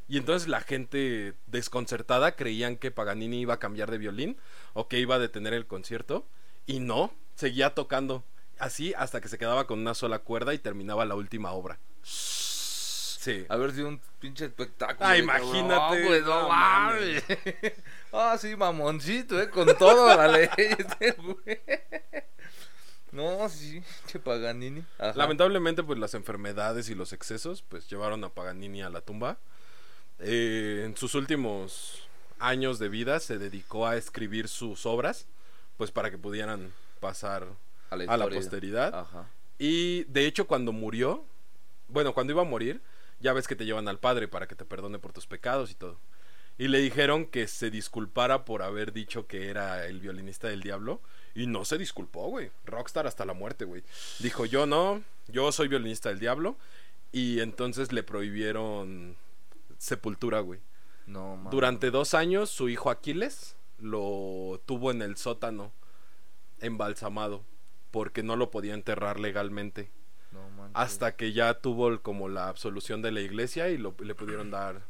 [0.07, 4.37] Y entonces la gente desconcertada creían que Paganini iba a cambiar de violín
[4.73, 6.25] o que iba a detener el concierto
[6.65, 8.23] y no, seguía tocando
[8.57, 11.77] así hasta que se quedaba con una sola cuerda y terminaba la última obra.
[13.27, 13.45] Sí.
[13.49, 15.05] A ver si un pinche espectáculo.
[15.05, 17.23] Ah, imagínate, cabrón, güey, no no mames.
[18.13, 20.47] ah, sí, mamoncito, eh, con todo la ley.
[20.55, 21.59] este güey.
[23.11, 24.81] No, sí, che Paganini.
[24.97, 25.11] Ajá.
[25.17, 29.37] Lamentablemente, pues las enfermedades y los excesos, pues llevaron a Paganini a la tumba.
[30.19, 32.07] Eh, en sus últimos
[32.39, 35.27] años de vida se dedicó a escribir sus obras,
[35.75, 37.45] pues para que pudieran pasar
[37.89, 38.97] a la, a la posteridad.
[38.97, 39.27] Ajá.
[39.59, 41.25] Y de hecho, cuando murió,
[41.89, 42.79] bueno, cuando iba a morir,
[43.19, 45.75] ya ves que te llevan al padre para que te perdone por tus pecados y
[45.75, 45.99] todo.
[46.57, 51.01] Y le dijeron que se disculpara por haber dicho que era el violinista del diablo.
[51.35, 52.49] Y no se disculpó, güey.
[52.65, 53.83] Rockstar hasta la muerte, güey.
[54.19, 56.57] Dijo, yo no, yo soy violinista del diablo.
[57.11, 59.15] Y entonces le prohibieron
[59.77, 60.59] sepultura, güey.
[61.05, 61.47] No.
[61.51, 65.71] Durante dos años, su hijo Aquiles lo tuvo en el sótano,
[66.59, 67.45] embalsamado,
[67.91, 69.91] porque no lo podía enterrar legalmente.
[70.73, 74.81] Hasta que ya tuvo como la absolución de la iglesia y lo, le pudieron dar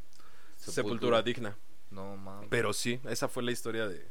[0.55, 1.21] sepultura, Sepultura.
[1.23, 1.57] digna.
[1.91, 2.47] No, mames.
[2.49, 4.05] Pero sí, esa fue la historia de,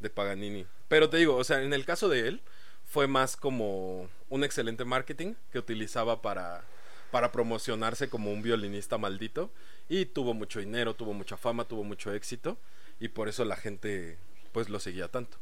[0.00, 0.66] de Paganini.
[0.88, 2.42] Pero te digo, o sea, en el caso de él,
[2.84, 6.64] fue más como un excelente marketing que utilizaba para,
[7.10, 9.50] para promocionarse como un violinista maldito.
[9.90, 12.56] Y tuvo mucho dinero, tuvo mucha fama, tuvo mucho éxito.
[13.00, 14.18] Y por eso la gente,
[14.52, 15.38] pues, lo seguía tanto.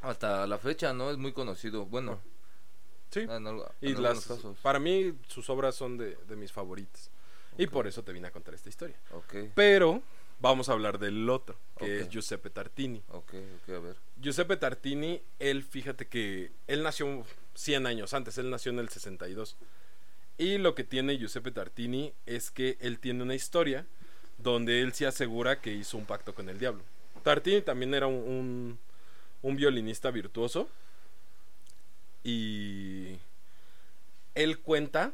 [0.00, 1.10] Hasta la fecha, ¿no?
[1.10, 1.86] Es muy conocido.
[1.86, 2.20] Bueno,
[3.10, 3.20] Sí.
[3.20, 4.56] en, algo- Y en las, casos.
[4.62, 7.10] para mí, sus obras son de, de mis favoritas.
[7.58, 8.96] Y por eso te vine a contar esta historia.
[9.12, 10.02] Ok, Pero
[10.40, 13.02] vamos a hablar del otro, que es Giuseppe Tartini.
[13.10, 13.96] a ver.
[14.20, 19.56] Giuseppe Tartini, él, fíjate que él nació 100 años antes, él nació en el 62.
[20.36, 23.86] Y lo que tiene Giuseppe Tartini es que él tiene una historia
[24.36, 26.82] donde él se asegura que hizo un pacto con el diablo.
[27.22, 28.78] Tartini también era un, un,
[29.40, 30.68] un violinista virtuoso.
[32.28, 33.18] Y
[34.34, 35.12] él cuenta,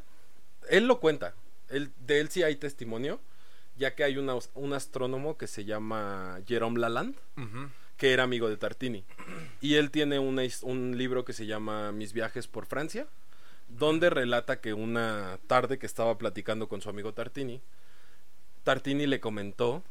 [0.71, 1.35] él lo cuenta,
[1.69, 3.21] él, de él sí hay testimonio,
[3.77, 7.19] ya que hay una- un astrónomo que se llama Jerome Lalande
[7.99, 9.05] que era amigo de Tartini.
[9.61, 13.07] Y él tiene una un libro que se llama Mis viajes por Francia,
[13.69, 17.61] donde relata que una tarde que estaba platicando con su amigo Tartini,
[18.65, 19.83] Tartini le comentó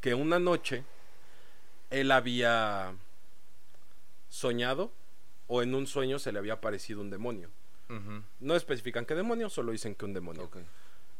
[0.00, 0.82] que una noche
[1.90, 2.94] él había
[4.28, 4.90] soñado
[5.46, 7.50] o en un sueño se le había aparecido un demonio.
[8.40, 10.44] No especifican qué demonio, solo dicen que un demonio.
[10.44, 10.56] Ok.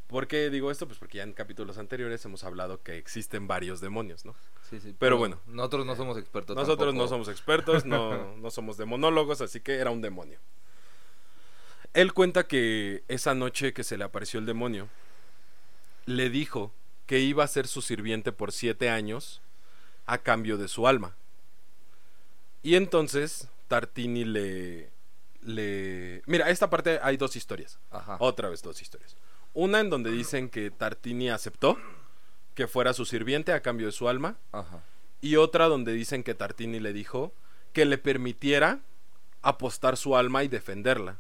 [0.06, 0.86] ¿Por qué digo esto?
[0.86, 4.34] Pues porque ya en capítulos anteriores hemos hablado que existen varios demonios, ¿no?
[4.68, 5.40] Sí, sí, Pero bueno.
[5.46, 6.56] Nosotros no somos expertos.
[6.56, 10.38] Nosotros no somos expertos, no, no somos demonólogos, así que era un demonio.
[11.94, 14.88] Él cuenta que esa noche que se le apareció el demonio,
[16.06, 16.72] le dijo
[17.06, 19.40] que iba a ser su sirviente por siete años
[20.06, 21.14] a cambio de su alma.
[22.62, 24.90] Y entonces Tartini le...
[25.40, 26.22] le...
[26.26, 27.78] Mira, esta parte hay dos historias.
[27.90, 28.16] Ajá.
[28.20, 29.16] Otra vez dos historias.
[29.52, 31.78] Una en donde dicen que Tartini aceptó
[32.54, 34.82] que fuera su sirviente a cambio de su alma Ajá.
[35.20, 37.32] y otra donde dicen que Tartini le dijo
[37.72, 38.80] que le permitiera
[39.42, 41.18] apostar su alma y defenderla.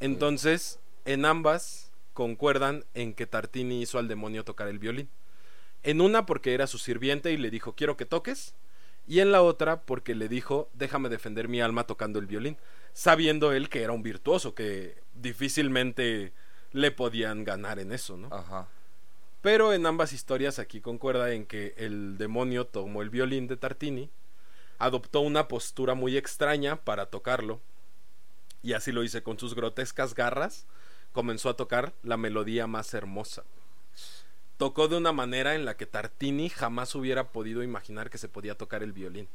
[0.00, 5.08] Entonces, en ambas concuerdan en que Tartini hizo al demonio tocar el violín.
[5.82, 8.54] En una porque era su sirviente y le dijo, quiero que toques.
[9.06, 12.56] Y en la otra porque le dijo, déjame defender mi alma tocando el violín.
[12.92, 16.32] Sabiendo él que era un virtuoso, que difícilmente
[16.72, 18.28] le podían ganar en eso, ¿no?
[18.32, 18.68] Ajá.
[19.42, 24.10] Pero en ambas historias aquí concuerda en que el demonio tomó el violín de Tartini,
[24.78, 27.60] adoptó una postura muy extraña para tocarlo,
[28.62, 30.66] y así lo hice con sus grotescas garras,
[31.12, 33.44] comenzó a tocar la melodía más hermosa.
[34.64, 38.54] Tocó de una manera en la que Tartini jamás hubiera podido imaginar que se podía
[38.54, 39.28] tocar el violín.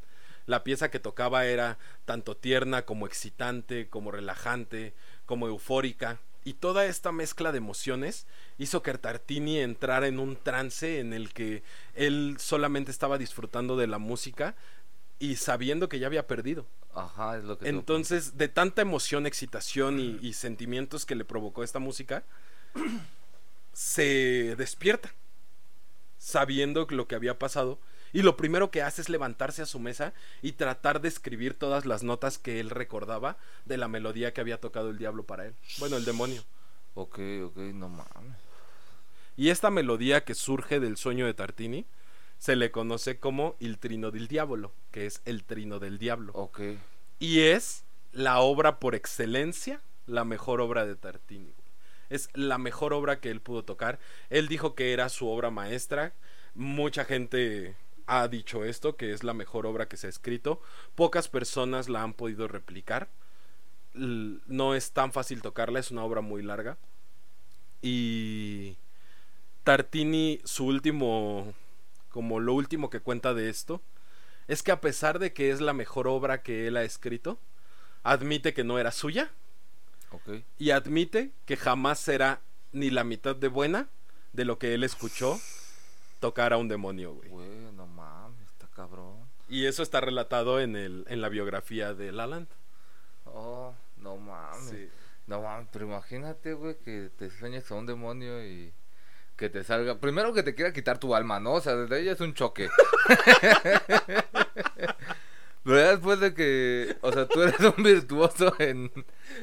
[0.48, 4.96] La pieza que tocaba era tanto tierna como excitante, como relajante,
[5.28, 8.26] como eufórica, y toda esta mezcla de emociones
[8.58, 11.62] hizo que Tartini entrara en un trance en el que
[11.94, 14.56] él solamente estaba disfrutando de la música
[15.20, 16.66] y sabiendo que ya había perdido.
[16.96, 17.70] Ajá, es lo que...
[17.70, 22.24] Entonces, de tanta emoción, excitación y, y sentimientos que le provocó esta música,
[23.80, 25.14] se despierta,
[26.18, 27.80] sabiendo lo que había pasado.
[28.12, 31.86] Y lo primero que hace es levantarse a su mesa y tratar de escribir todas
[31.86, 35.56] las notas que él recordaba de la melodía que había tocado el diablo para él.
[35.78, 36.44] Bueno, el demonio.
[36.94, 38.36] Ok, ok, no mames.
[39.38, 41.86] Y esta melodía que surge del sueño de Tartini
[42.38, 46.34] se le conoce como el trino del diablo, que es el trino del diablo.
[46.36, 46.60] Ok.
[47.20, 51.54] Y es la obra por excelencia, la mejor obra de Tartini.
[52.10, 54.00] Es la mejor obra que él pudo tocar.
[54.30, 56.14] Él dijo que era su obra maestra.
[56.56, 57.76] Mucha gente
[58.08, 60.62] ha dicho esto, que es la mejor obra que se ha escrito.
[60.96, 63.10] Pocas personas la han podido replicar.
[63.94, 66.78] No es tan fácil tocarla, es una obra muy larga.
[67.82, 68.78] Y
[69.64, 71.54] Tartini, su último,
[72.10, 73.82] como lo último que cuenta de esto,
[74.48, 77.40] es que a pesar de que es la mejor obra que él ha escrito,
[78.04, 79.32] admite que no era suya
[80.12, 80.44] Ok.
[80.58, 82.42] y admite que jamás será
[82.72, 83.88] ni la mitad de buena
[84.34, 85.40] de lo que él escuchó
[86.20, 87.30] tocar a un demonio, güey.
[87.30, 89.30] Güey, no mames, está cabrón.
[89.48, 92.48] Y eso está relatado en el en la biografía de Laland.
[93.26, 94.70] Oh, no mames.
[94.70, 94.90] Sí.
[95.28, 98.74] No mames, pero imagínate, güey, que te sueñes a un demonio y
[99.38, 100.00] que te salga.
[100.00, 101.54] Primero que te quiera quitar tu alma, ¿no?
[101.54, 102.70] O sea, desde ella es un choque.
[105.70, 108.92] pero ya después de que, o sea, tú eres un virtuoso en,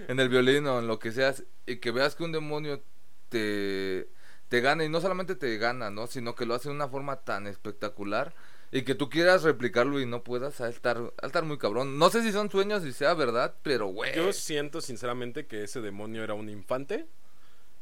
[0.08, 2.82] en el violín o en lo que seas y que veas que un demonio
[3.28, 4.08] te,
[4.48, 6.08] te gana y no solamente te gana, ¿no?
[6.08, 8.34] Sino que lo hace de una forma tan espectacular
[8.72, 11.96] y que tú quieras replicarlo y no puedas, a estar, a estar muy cabrón.
[11.96, 14.16] No sé si son sueños y sea verdad, pero güey.
[14.16, 17.06] Yo siento sinceramente que ese demonio era un infante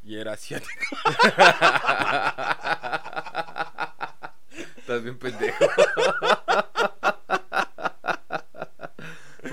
[0.03, 0.71] y era asiático.
[4.77, 5.65] Estás bien pendejo.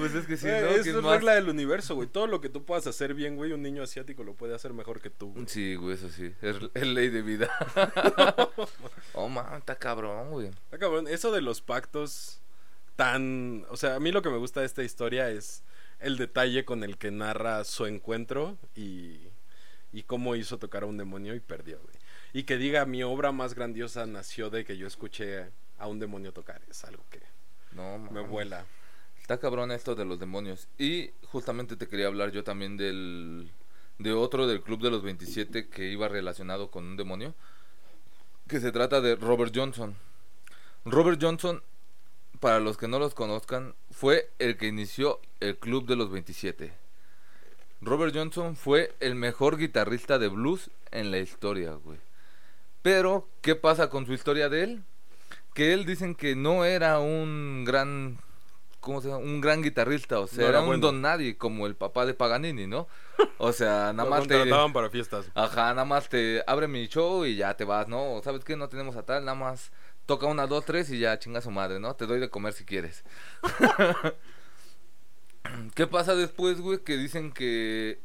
[0.01, 0.51] Pues es que sí, ¿no?
[0.53, 2.07] es regla del universo, güey.
[2.07, 4.99] Todo lo que tú puedas hacer bien, güey, un niño asiático lo puede hacer mejor
[4.99, 5.33] que tú.
[5.33, 5.45] güey.
[5.47, 6.33] Sí, güey, eso sí.
[6.41, 7.49] Es, es ley de vida.
[9.13, 10.49] oh, man, está cabrón, güey.
[10.71, 12.41] Ah, cabrón, eso de los pactos
[12.95, 13.65] tan...
[13.69, 15.63] O sea, a mí lo que me gusta de esta historia es
[15.99, 19.19] el detalle con el que narra su encuentro y,
[19.93, 21.95] y cómo hizo tocar a un demonio y perdió, güey.
[22.33, 26.31] Y que diga, mi obra más grandiosa nació de que yo escuché a un demonio
[26.31, 26.61] tocar.
[26.69, 27.19] Es algo que
[27.73, 28.65] No, me vuela.
[29.31, 30.67] Está cabrón esto de los demonios.
[30.77, 33.49] Y justamente te quería hablar yo también del
[33.97, 37.33] de otro del Club de los 27 que iba relacionado con un demonio.
[38.49, 39.95] Que se trata de Robert Johnson.
[40.83, 41.63] Robert Johnson,
[42.41, 46.73] para los que no los conozcan, fue el que inició el Club de los 27.
[47.79, 51.99] Robert Johnson fue el mejor guitarrista de blues en la historia, güey.
[52.81, 54.83] Pero, ¿qué pasa con su historia de él?
[55.53, 58.17] Que él dicen que no era un gran
[58.81, 59.19] ¿cómo se llama?
[59.19, 62.13] Un gran guitarrista, o sea, No era, era un don nadie, como el papá de
[62.13, 62.87] Paganini, ¿no?
[63.37, 64.45] O sea, nada más te...
[64.73, 65.27] para fiestas.
[65.33, 68.19] Ajá, nada más te abre mi show y ya te vas, ¿no?
[68.23, 68.57] ¿Sabes qué?
[68.57, 69.71] No tenemos a tal, nada más
[70.05, 71.95] toca una, dos, tres y ya chinga su madre, ¿no?
[71.95, 73.05] Te doy de comer si quieres.
[75.75, 76.79] ¿Qué pasa después, güey?
[76.79, 77.99] Que dicen que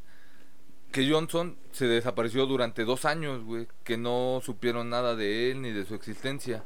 [0.93, 5.71] que Johnson se desapareció durante dos años, güey, que no supieron nada de él ni
[5.71, 6.65] de su existencia.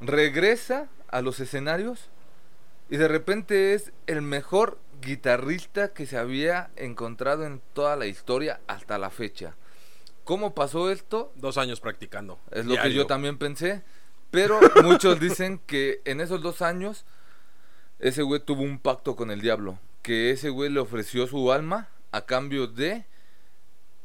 [0.00, 2.10] Regresa a los escenarios
[2.90, 8.60] y de repente es el mejor guitarrista que se había encontrado en toda la historia
[8.66, 9.54] hasta la fecha.
[10.24, 11.32] ¿Cómo pasó esto?
[11.36, 12.38] Dos años practicando.
[12.50, 13.82] Es lo que yo también pensé.
[14.30, 17.04] Pero muchos dicen que en esos dos años
[18.00, 19.78] ese güey tuvo un pacto con el diablo.
[20.02, 23.06] Que ese güey le ofreció su alma a cambio de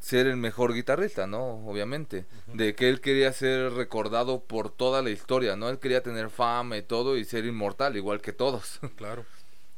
[0.06, 1.66] ser el mejor guitarrista, ¿no?
[1.66, 2.26] Obviamente.
[2.46, 5.68] De que él quería ser recordado por toda la historia, ¿no?
[5.68, 8.78] Él quería tener fama y todo y ser inmortal, igual que todos.
[8.96, 9.24] Claro.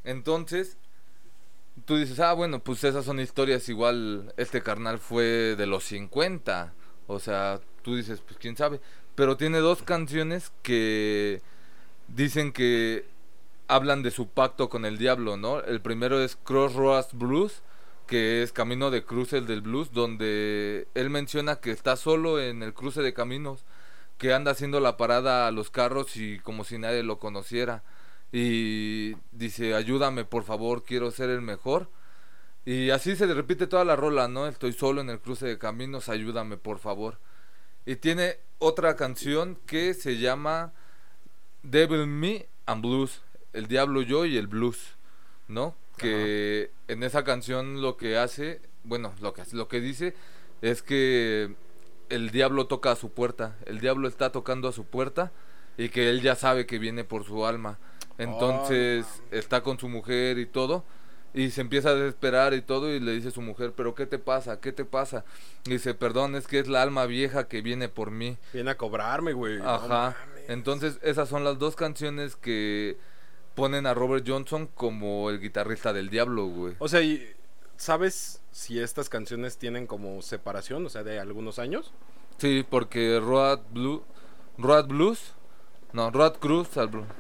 [0.05, 0.77] Entonces,
[1.87, 6.75] tú dices, ah, bueno, pues esas son historias igual, este carnal fue de los 50,
[7.07, 8.81] o sea, tú dices, pues quién sabe,
[9.15, 11.41] pero tiene dos canciones que
[12.07, 13.07] dicen que
[13.67, 15.61] hablan de su pacto con el diablo, ¿no?
[15.61, 17.63] El primero es Crossroads Blues,
[18.09, 22.75] que es Camino de Cruces del Blues, donde él menciona que está solo en el
[22.75, 23.65] cruce de caminos,
[24.19, 27.85] que anda haciendo la parada a los carros y como si nadie lo conociera
[28.33, 31.89] y dice ayúdame por favor quiero ser el mejor
[32.67, 34.47] Y así se repite toda la rola, ¿no?
[34.47, 37.19] Estoy solo en el cruce de caminos, ayúdame por favor.
[37.87, 40.73] Y tiene otra canción que se llama
[41.63, 43.23] Devil Me and Blues,
[43.55, 44.97] el diablo yo y el blues,
[45.49, 45.75] ¿no?
[45.99, 50.15] Que en esa canción lo que hace, bueno, lo que lo que dice
[50.63, 51.55] es que
[52.09, 55.33] el diablo toca a su puerta, el diablo está tocando a su puerta
[55.77, 57.79] y que él ya sabe que viene por su alma.
[58.19, 60.85] Entonces está con su mujer y todo
[61.35, 64.07] y se empieza a desesperar y todo y le dice a su mujer, pero ¿qué
[64.07, 64.61] te pasa?
[64.61, 65.25] ¿Qué te pasa?
[65.67, 68.39] Y dice, perdón, es que es la alma vieja que viene por mí.
[68.53, 69.61] Viene a cobrarme, güey.
[69.63, 70.17] Ajá.
[70.49, 72.97] Entonces esas son las dos canciones que
[73.59, 76.75] ponen a Robert Johnson como el guitarrista del diablo, güey.
[76.79, 77.35] O sea, y
[77.77, 81.93] ¿sabes si estas canciones tienen como separación, o sea, de algunos años?
[82.39, 84.05] Sí, porque Road, Blue,
[84.59, 85.35] Road Blues
[85.93, 86.69] no, Rod Cruz,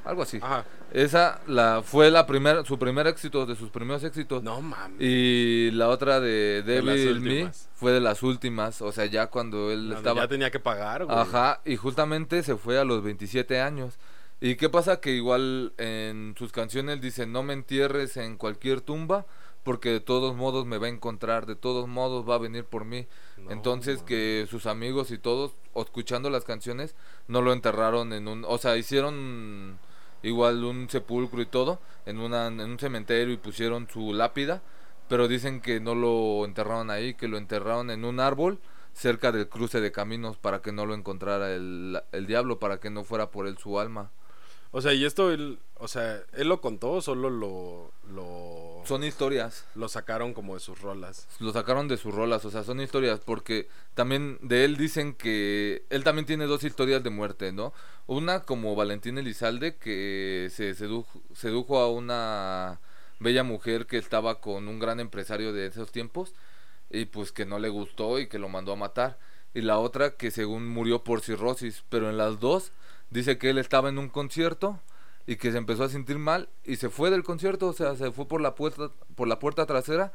[0.04, 0.38] algo así.
[0.42, 0.64] Ajá.
[0.92, 4.42] Esa la fue la primera, su primer éxito, de sus primeros éxitos.
[4.42, 5.00] No mames.
[5.00, 8.82] Y la otra de Devil Me fue de las últimas.
[8.82, 10.22] O sea, ya cuando él estaba.
[10.22, 11.16] Ya tenía que pagar, güey.
[11.16, 13.98] Ajá, y justamente se fue a los 27 años.
[14.40, 15.00] ¿Y qué pasa?
[15.00, 19.26] Que igual en sus canciones dice: No me entierres en cualquier tumba,
[19.64, 22.84] porque de todos modos me va a encontrar, de todos modos va a venir por
[22.84, 23.06] mí.
[23.50, 26.94] Entonces que sus amigos y todos, escuchando las canciones,
[27.26, 29.78] no lo enterraron en un, o sea, hicieron
[30.22, 34.62] igual un sepulcro y todo en, una, en un cementerio y pusieron su lápida,
[35.08, 38.60] pero dicen que no lo enterraron ahí, que lo enterraron en un árbol
[38.94, 42.90] cerca del cruce de caminos para que no lo encontrara el, el diablo, para que
[42.90, 44.10] no fuera por él su alma.
[44.70, 49.04] O sea, y esto él, o sea, él lo contó o solo lo, lo son
[49.04, 49.66] historias.
[49.74, 51.28] Lo sacaron como de sus rolas.
[51.40, 55.84] Lo sacaron de sus rolas, o sea, son historias porque también de él dicen que
[55.90, 57.72] él también tiene dos historias de muerte, ¿no?
[58.06, 62.80] Una como Valentín Elizalde que se sedujo, sedujo a una
[63.20, 66.34] bella mujer que estaba con un gran empresario de esos tiempos
[66.90, 69.18] y pues que no le gustó y que lo mandó a matar.
[69.54, 72.72] Y la otra que según murió por cirrosis, pero en las dos
[73.10, 74.80] Dice que él estaba en un concierto
[75.26, 78.10] y que se empezó a sentir mal y se fue del concierto, o sea, se
[78.10, 80.12] fue por la puerta, por la puerta trasera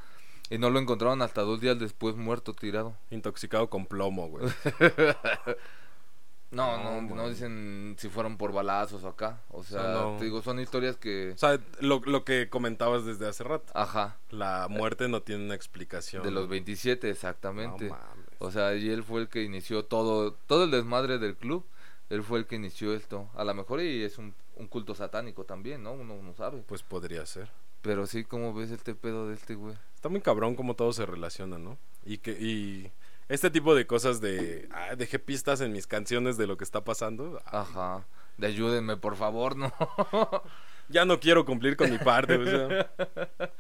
[0.50, 2.96] y no lo encontraron hasta dos días después muerto tirado.
[3.12, 4.46] Intoxicado con plomo, güey.
[6.52, 9.42] no, no, no, dicen si fueron por balazos o acá.
[9.50, 11.32] O sea, te digo, son historias que...
[11.32, 13.72] O sea, lo, lo que comentabas desde hace rato.
[13.76, 14.18] Ajá.
[14.30, 16.24] La muerte no tiene una explicación.
[16.24, 17.92] De los 27, exactamente.
[18.40, 21.66] O sea, y él fue el que inició todo, todo el desmadre del club
[22.10, 23.30] él fue el que inició esto.
[23.36, 24.36] A lo mejor y es un,
[24.70, 25.94] culto satánico también, ¿no?
[25.94, 26.64] Uno no sabe.
[26.68, 27.50] Pues podría ser.
[27.82, 29.76] Pero sí, ¿cómo ves este pedo de este güey?
[29.96, 31.78] Está muy cabrón cómo todo se relaciona, ¿no?
[32.06, 32.92] Y que y
[33.30, 36.84] este tipo de cosas de ah, dejé pistas en mis canciones de lo que está
[36.84, 37.42] pasando.
[37.46, 38.06] Ajá.
[38.38, 39.72] De ayúdenme, por favor, ¿no?
[40.90, 42.38] ya no quiero cumplir con mi parte.
[42.38, 42.92] O sea.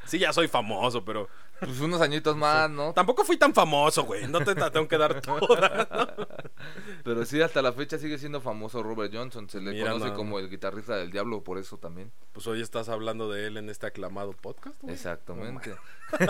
[0.05, 1.27] Sí, ya soy famoso, pero.
[1.59, 2.93] Pues unos añitos más, ¿no?
[2.93, 4.27] Tampoco fui tan famoso, güey.
[4.27, 5.87] No te tengo que dar toda.
[7.03, 9.49] Pero sí, hasta la fecha sigue siendo famoso Robert Johnson.
[9.49, 12.11] Se le conoce como el guitarrista del diablo, por eso también.
[12.33, 14.83] Pues hoy estás hablando de él en este aclamado podcast.
[14.89, 15.75] Exactamente.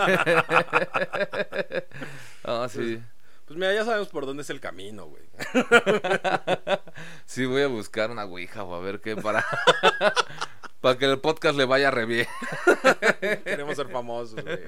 [2.44, 2.78] ah, sí.
[2.78, 3.14] Pues,
[3.46, 5.22] pues mira, ya sabemos por dónde es el camino, güey.
[7.26, 9.44] sí, voy a buscar una ouija o a ver qué para
[10.84, 12.26] para que el podcast le vaya re bien.
[13.44, 14.58] Queremos ser famosos, güey.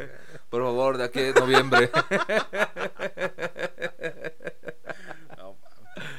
[0.49, 1.91] Por favor, de aquí a noviembre.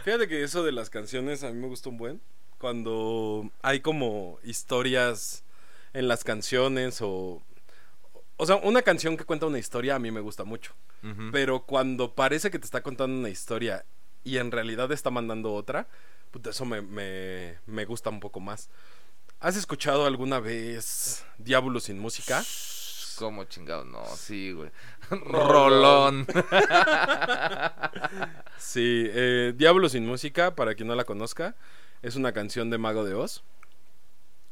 [0.03, 2.21] fíjate que eso de las canciones a mí me gusta un buen.
[2.59, 5.43] Cuando hay como historias
[5.93, 7.41] en las canciones o...
[8.35, 10.75] O sea, una canción que cuenta una historia a mí me gusta mucho.
[11.31, 13.83] Pero cuando parece que te está contando una historia
[14.23, 15.87] y en realidad está mandando otra,
[16.47, 16.83] eso me,
[17.65, 18.69] me gusta un poco más.
[19.39, 22.43] ¿Has escuchado alguna vez Diablo sin música?
[23.17, 23.85] ¿Cómo chingado?
[23.85, 24.71] No, sí, güey.
[25.11, 26.25] Rolón.
[28.57, 31.55] sí, eh, Diablo sin música, para quien no la conozca,
[32.01, 33.43] es una canción de Mago de Oz.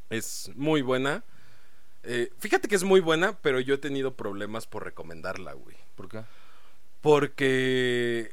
[0.08, 1.24] Es muy buena.
[2.04, 5.76] Eh, fíjate que es muy buena, pero yo he tenido problemas por recomendarla, güey.
[5.96, 6.22] ¿Por qué?
[7.00, 8.30] Porque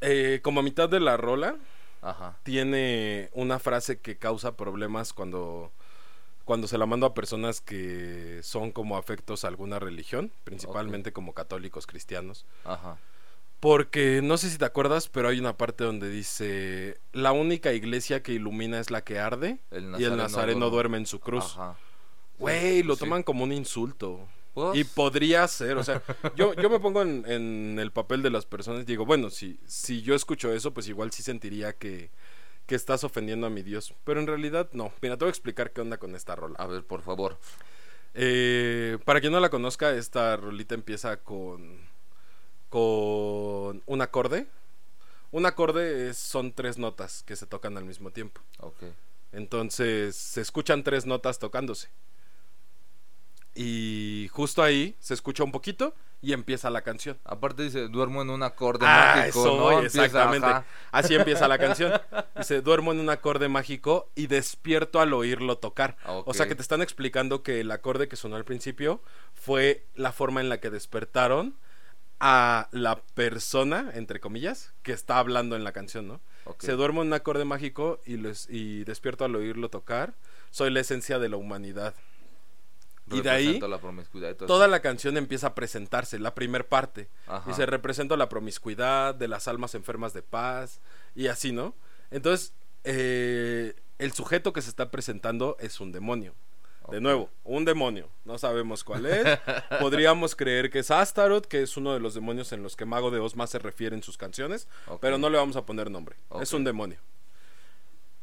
[0.00, 1.56] eh, como a mitad de la rola,
[2.42, 5.72] tiene una frase que causa problemas cuando,
[6.44, 11.32] cuando se la mando a personas que son como afectos a alguna religión, principalmente como
[11.32, 12.46] católicos cristianos.
[12.64, 12.98] Ajá.
[13.62, 18.20] Porque no sé si te acuerdas, pero hay una parte donde dice, la única iglesia
[18.20, 21.56] que ilumina es la que arde y el nazareno duerme en su cruz.
[22.40, 24.26] Güey, lo toman como un insulto.
[24.74, 26.02] Y podría ser, o sea,
[26.36, 30.02] yo, yo me pongo en, el papel de las personas y digo, bueno, si, si
[30.02, 32.10] yo escucho eso, pues igual sí sentiría que,
[32.66, 33.94] que estás ofendiendo a mi Dios.
[34.04, 34.92] Pero en realidad no.
[35.00, 36.56] Mira, te voy a explicar qué onda con esta rola.
[36.58, 37.38] A ver, por favor.
[38.14, 41.78] Eh, para quien no la conozca, esta rolita empieza con,
[42.68, 44.46] con un acorde.
[45.30, 48.40] Un acorde es- son tres notas que se tocan al mismo tiempo.
[48.58, 48.82] Ok.
[49.32, 51.88] Entonces se escuchan tres notas tocándose.
[53.54, 57.18] Y justo ahí se escucha un poquito y empieza la canción.
[57.24, 59.62] Aparte dice, duermo en un acorde Ah, mágico, eso ¿no?
[59.64, 60.46] voy, Empieza, exactamente.
[60.46, 60.64] ajá.
[60.92, 61.92] Así empieza la canción.
[62.36, 65.96] Dice, duermo en un acorde mágico y despierto al oírlo tocar.
[66.04, 69.02] Ah, O sea que te están explicando que el acorde que sonó al principio
[69.34, 71.56] fue la forma en la que despertaron
[72.20, 76.20] a la persona, entre comillas, que está hablando en la canción, ¿no?
[76.60, 80.14] Se duermo en un acorde mágico y despierto al oírlo tocar.
[80.52, 81.94] Soy la esencia de la humanidad.
[83.12, 87.08] Y de ahí, la promiscuidad toda la canción empieza a presentarse, la primer parte.
[87.26, 87.50] Ajá.
[87.50, 90.80] Y se representa la promiscuidad de las almas enfermas de paz
[91.14, 91.74] y así, ¿no?
[92.10, 92.52] Entonces,
[92.84, 96.34] eh, el sujeto que se está presentando es un demonio.
[96.90, 98.08] De nuevo, un demonio.
[98.24, 99.24] No sabemos cuál es.
[99.80, 103.10] Podríamos creer que es Astaroth, que es uno de los demonios en los que Mago
[103.10, 104.68] de Oz más se refiere en sus canciones,
[105.00, 106.16] pero no le vamos a poner nombre.
[106.40, 106.98] Es un demonio.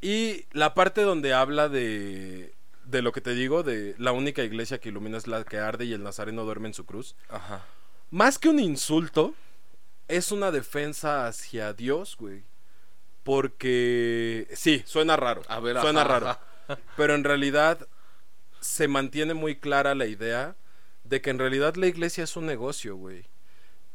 [0.02, 2.54] Y la parte donde habla de,
[2.90, 5.86] de lo que te digo, de la única iglesia que ilumina es la que arde
[5.86, 7.16] y el nazareno duerme en su cruz.
[7.30, 7.66] Ajá.
[8.10, 9.36] Más que un insulto,
[10.08, 12.44] es una defensa hacia Dios, güey.
[13.24, 15.44] Porque sí, suena raro.
[15.48, 16.40] A ver, suena ajá, raro.
[16.98, 17.88] Pero en realidad
[18.60, 20.56] se mantiene muy clara la idea
[21.04, 23.26] de que en realidad la iglesia es un negocio, güey.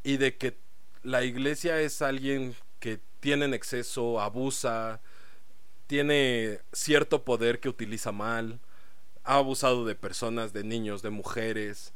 [0.04, 0.56] Y de que
[1.02, 5.00] la iglesia es alguien que tiene en exceso, abusa,
[5.88, 8.60] tiene cierto poder que utiliza mal,
[9.24, 11.92] ha abusado de personas, de niños, de mujeres.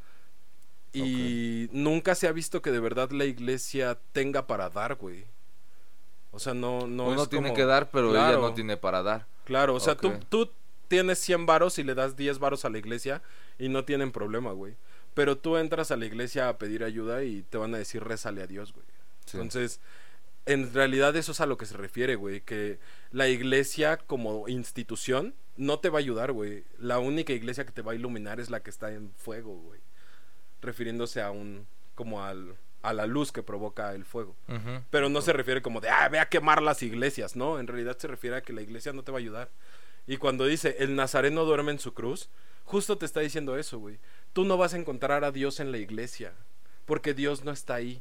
[0.92, 5.24] Y nunca se ha visto que de verdad la iglesia tenga para dar, güey.
[6.30, 9.02] O sea, no, no Uno es tiene como- que dar, pero ella no tiene para
[9.02, 9.26] dar.
[9.44, 10.50] Claro, o sea, tú, tú
[10.88, 13.22] tienes 100 varos y le das 10 varos a la iglesia
[13.58, 14.76] y no tienen problema, güey.
[15.14, 18.42] Pero tú entras a la iglesia a pedir ayuda y te van a decir rézale
[18.42, 18.86] a Dios, güey.
[19.26, 19.36] Sí.
[19.36, 19.80] Entonces,
[20.46, 22.40] en realidad eso es a lo que se refiere, güey.
[22.42, 22.78] Que
[23.10, 26.64] la iglesia como institución no te va a ayudar, güey.
[26.78, 29.80] La única iglesia que te va a iluminar es la que está en fuego, güey.
[30.62, 34.36] Refiriéndose a un, como al, a la luz que provoca el fuego.
[34.90, 37.58] Pero no se refiere como de, ah, ve a quemar las iglesias, ¿no?
[37.58, 39.50] En realidad se refiere a que la iglesia no te va a ayudar.
[40.06, 42.30] Y cuando dice, el nazareno duerme en su cruz,
[42.64, 43.98] justo te está diciendo eso, güey.
[44.32, 46.32] Tú no vas a encontrar a Dios en la iglesia,
[46.86, 48.00] porque Dios no está ahí.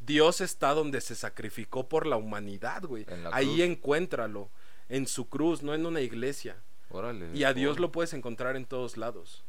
[0.00, 3.04] Dios está donde se sacrificó por la humanidad, güey.
[3.08, 4.50] En la Ahí encuéntralo,
[4.88, 6.56] en su cruz, no en una iglesia.
[6.90, 7.28] Órale.
[7.34, 9.44] Y a Dios lo puedes encontrar en todos lados.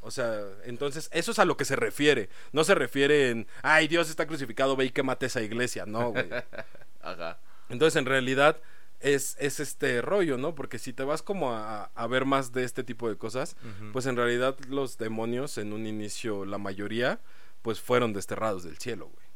[0.00, 2.28] O sea, entonces eso es a lo que se refiere.
[2.52, 5.86] No se refiere en, ay, Dios está crucificado, ve y quémate esa iglesia.
[5.86, 6.28] No, güey.
[7.00, 7.38] Ajá.
[7.68, 8.60] Entonces, en realidad,
[9.00, 10.54] es, es este rollo, ¿no?
[10.54, 13.56] Porque si te vas como a, a ver más de este tipo de cosas,
[13.92, 17.20] pues en realidad los demonios, en un inicio, la mayoría,
[17.62, 19.26] pues fueron desterrados del cielo, güey.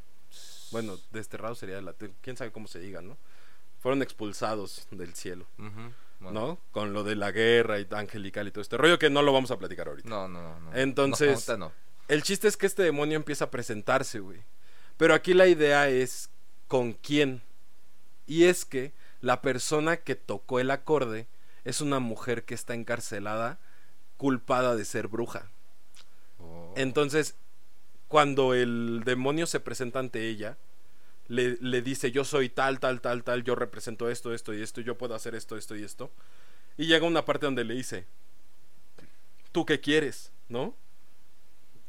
[0.73, 1.95] Bueno, desterrados sería de la...
[2.23, 3.19] quién sabe cómo se diga, ¿no?
[3.81, 5.93] Fueron expulsados del cielo, Ujú.
[6.23, 6.41] Bueno.
[6.41, 6.59] ¿no?
[6.71, 9.51] Con lo de la guerra y angelical y todo este rollo que no lo vamos
[9.51, 10.09] a platicar ahorita.
[10.09, 10.75] No, no, no.
[10.75, 11.73] Entonces- No, ahorita no.
[12.09, 14.43] El chiste es que este demonio empieza a presentarse, güey.
[14.97, 16.31] Pero aquí la idea es
[16.69, 17.43] con quién.
[18.27, 21.27] Y es que la persona que tocó el acorde
[21.65, 23.59] es una mujer que está encarcelada,
[24.17, 25.51] culpada de ser bruja.
[26.39, 26.75] Oh.
[26.77, 27.37] Entonces,
[28.09, 30.59] cuando el demonio se presenta ante ella,
[31.33, 34.83] le, le dice, yo soy tal, tal, tal, tal, yo represento esto, esto y esto,
[34.83, 36.11] yo puedo hacer esto, esto y esto.
[36.77, 38.05] Y llega una parte donde le dice,
[39.51, 40.31] ¿tú qué quieres?
[40.51, 40.77] ¿No?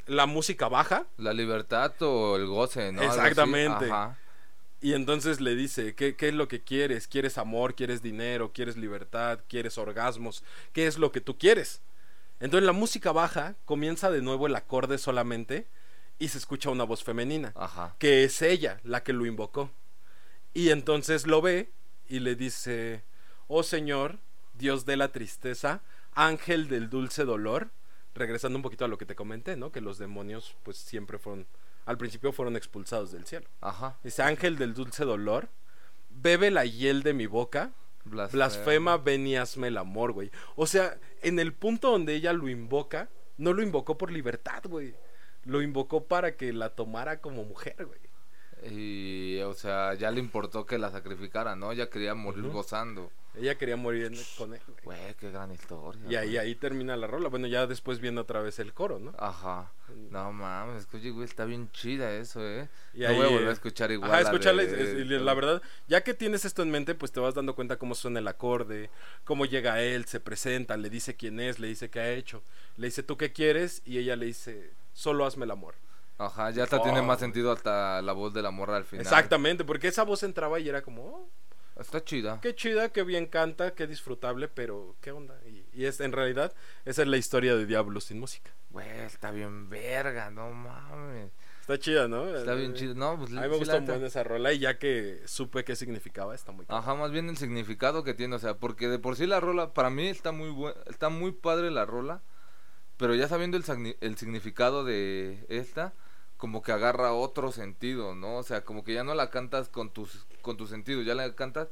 [0.05, 3.01] La música baja La libertad o el goce, ¿no?
[3.01, 3.85] Exactamente.
[3.85, 4.17] Ajá.
[4.81, 7.09] y entonces le dice, ¿qué, ¿qué es lo que quieres?
[7.09, 7.75] ¿Quieres amor?
[7.75, 8.53] ¿Quieres dinero?
[8.53, 9.39] ¿Quieres libertad?
[9.49, 10.41] ¿Quieres orgasmos?
[10.71, 11.81] ¿Qué es lo que tú quieres?
[12.39, 15.67] Entonces la música baja, comienza de nuevo el acorde solamente
[16.20, 17.95] y se escucha una voz femenina, Ajá.
[17.99, 19.72] que es ella la que lo invocó.
[20.53, 21.72] Y entonces lo ve
[22.07, 23.03] y le dice,
[23.47, 24.20] oh Señor,
[24.53, 25.82] Dios de la tristeza,
[26.14, 27.72] ángel del dulce dolor,
[28.14, 29.72] regresando un poquito a lo que te comenté, ¿no?
[29.72, 31.47] Que los demonios pues siempre fueron,
[31.86, 33.47] al principio fueron expulsados del cielo.
[33.61, 33.97] Ajá.
[34.03, 35.49] Dice, ángel del dulce dolor,
[36.09, 37.72] bebe la hiel de mi boca,
[38.05, 38.45] Blasfema.
[38.45, 40.30] blasfema, ven y hazme el amor, güey.
[40.55, 44.93] O sea, en el punto donde ella lo invoca, no lo invocó por libertad, güey.
[45.45, 47.99] Lo invocó para que la tomara como mujer, güey.
[48.71, 51.73] Y, o sea, ya le importó que la sacrificara, ¿no?
[51.73, 53.11] Ya quería morir gozando.
[53.36, 54.61] Ella quería morir en- con él.
[54.84, 55.15] güey.
[55.15, 56.01] Qué gran historia.
[56.07, 57.29] Y ahí, ahí termina la rola.
[57.29, 59.13] Bueno, ya después viene otra vez el coro, ¿no?
[59.17, 59.71] Ajá.
[60.11, 62.69] No mames, oye, güey, está bien chida eso, ¿eh?
[62.93, 64.11] Y no ahí, voy a volver eh, a escuchar igual.
[64.11, 64.63] Ajá, la escucharla.
[64.63, 67.95] de- la verdad, ya que tienes esto en mente, pues te vas dando cuenta cómo
[67.95, 68.89] suena el acorde,
[69.23, 72.43] cómo llega él, se presenta, le dice quién es, le dice qué ha hecho.
[72.77, 73.81] Le dice, ¿tú qué quieres?
[73.86, 75.75] Y ella le dice, solo hazme el amor.
[76.19, 77.27] Ajá, ya hasta tiene Oh, más güey.
[77.31, 79.01] sentido hasta la voz de la morra al final.
[79.03, 81.29] Exactamente, porque esa voz entraba y era como, oh,
[81.80, 82.39] Está chida.
[82.41, 85.39] qué chida, qué bien canta, qué disfrutable, pero qué onda.
[85.47, 86.53] Y, y es en realidad,
[86.86, 88.51] esa es la historia de Diablos sin música.
[88.69, 91.32] Güey, está bien verga, no mames.
[91.61, 92.28] Está chida, ¿no?
[92.36, 92.93] Está bien Eh, chido.
[92.95, 95.21] No, pues A mí sí, me gustó la un buen esa rola y ya que
[95.26, 98.88] supe qué significaba, está muy Ajá, más bien el significado que tiene, o sea, porque
[98.89, 102.21] de por sí la rola, para mí está muy buen, está muy padre la rola,
[102.97, 103.63] pero ya sabiendo el,
[104.01, 105.93] el significado de esta,
[106.38, 108.38] como que agarra otro sentido, ¿no?
[108.38, 111.33] O sea, como que ya no la cantas con tus, con tu sentido, ya la
[111.33, 111.69] cantas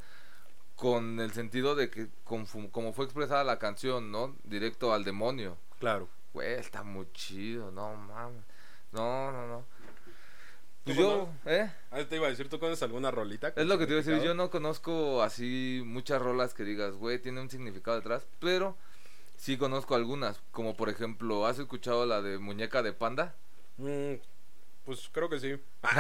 [0.76, 4.36] con el sentido de que, con como fue expresada la canción, ¿no?
[4.44, 5.56] Directo al demonio.
[5.80, 6.10] Claro.
[6.34, 8.44] Güey, está muy chido, no mames.
[8.92, 9.66] No, no, no.
[10.84, 11.72] Pues ¿Tú yo, ¿eh?
[11.92, 13.50] Ah, te iba a decir, ¿tú conoces alguna rolita?
[13.56, 16.96] Es lo que te iba a decir, yo no conozco así muchas rolas que digas,
[16.96, 18.76] güey, tiene un significado detrás, pero
[19.38, 23.36] sí conozco algunas, como por ejemplo, ¿has escuchado la de Muñeca de Panda?
[23.78, 24.16] Mm,
[24.86, 25.56] pues creo que sí.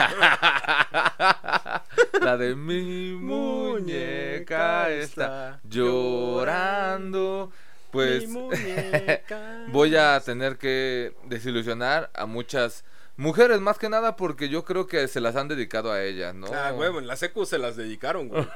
[2.21, 7.51] La de mi muñeca está llorando.
[7.91, 8.25] Pues
[9.67, 12.85] voy a tener que desilusionar a muchas
[13.17, 16.47] mujeres, más que nada porque yo creo que se las han dedicado a ella, ¿no?
[16.53, 18.47] Ah, huevo, en la secu se las dedicaron, güey.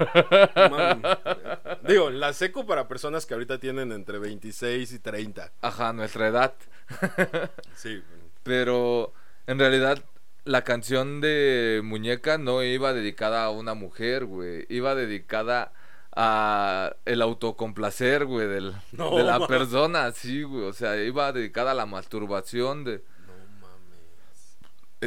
[0.55, 1.01] Man.
[1.85, 5.51] Digo, la secu para personas que ahorita tienen entre 26 y 30.
[5.61, 6.53] Ajá, nuestra edad.
[7.75, 8.01] Sí.
[8.43, 9.11] Pero
[9.47, 10.01] en realidad
[10.45, 14.65] la canción de Muñeca no iba dedicada a una mujer, güey.
[14.69, 15.73] Iba dedicada
[16.15, 19.47] a el autocomplacer, güey, del, No, de la ma.
[19.47, 20.65] persona, sí, güey.
[20.65, 23.03] O sea, iba dedicada a la masturbación de...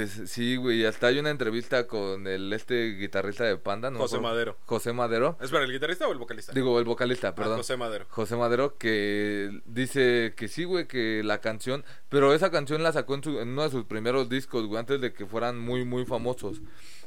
[0.03, 3.99] Es- sí, güey, hasta hay una entrevista con el este guitarrista de Panda, ¿no?
[3.99, 4.19] José.
[4.19, 4.57] Madero.
[4.67, 5.37] José Madero.
[5.41, 6.53] ¿Espera, el guitarrista o el vocalista?
[6.53, 7.57] Digo, el vocalista, Ah, perdón.
[7.59, 8.07] José Madero.
[8.09, 13.15] José Madero que dice que sí, güey, que la canción, pero esa canción la sacó
[13.15, 16.05] en, su- en uno de sus primeros discos, güey, antes de que fueran muy, muy
[16.05, 16.61] famosos.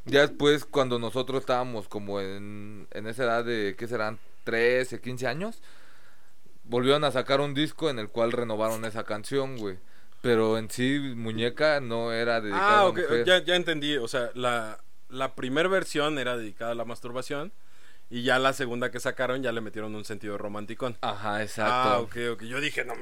[0.05, 4.17] Ya después, cuando nosotros estábamos como en, en esa edad de, ¿qué serán?
[4.45, 5.61] 13, 15 años,
[6.63, 9.77] volvieron a sacar un disco en el cual renovaron esa canción, güey.
[10.21, 13.25] Pero en sí, Muñeca no era dedicada Ah, a ok, una mujer.
[13.25, 13.97] ya, ya entendí.
[13.97, 17.51] O sea, la, la primera versión era dedicada a la masturbación.
[18.09, 20.97] Y ya la segunda que sacaron ya le metieron un sentido romanticón.
[21.01, 21.73] Ajá, exacto.
[21.73, 22.43] Ah, ok, ok.
[22.43, 22.93] Yo dije, no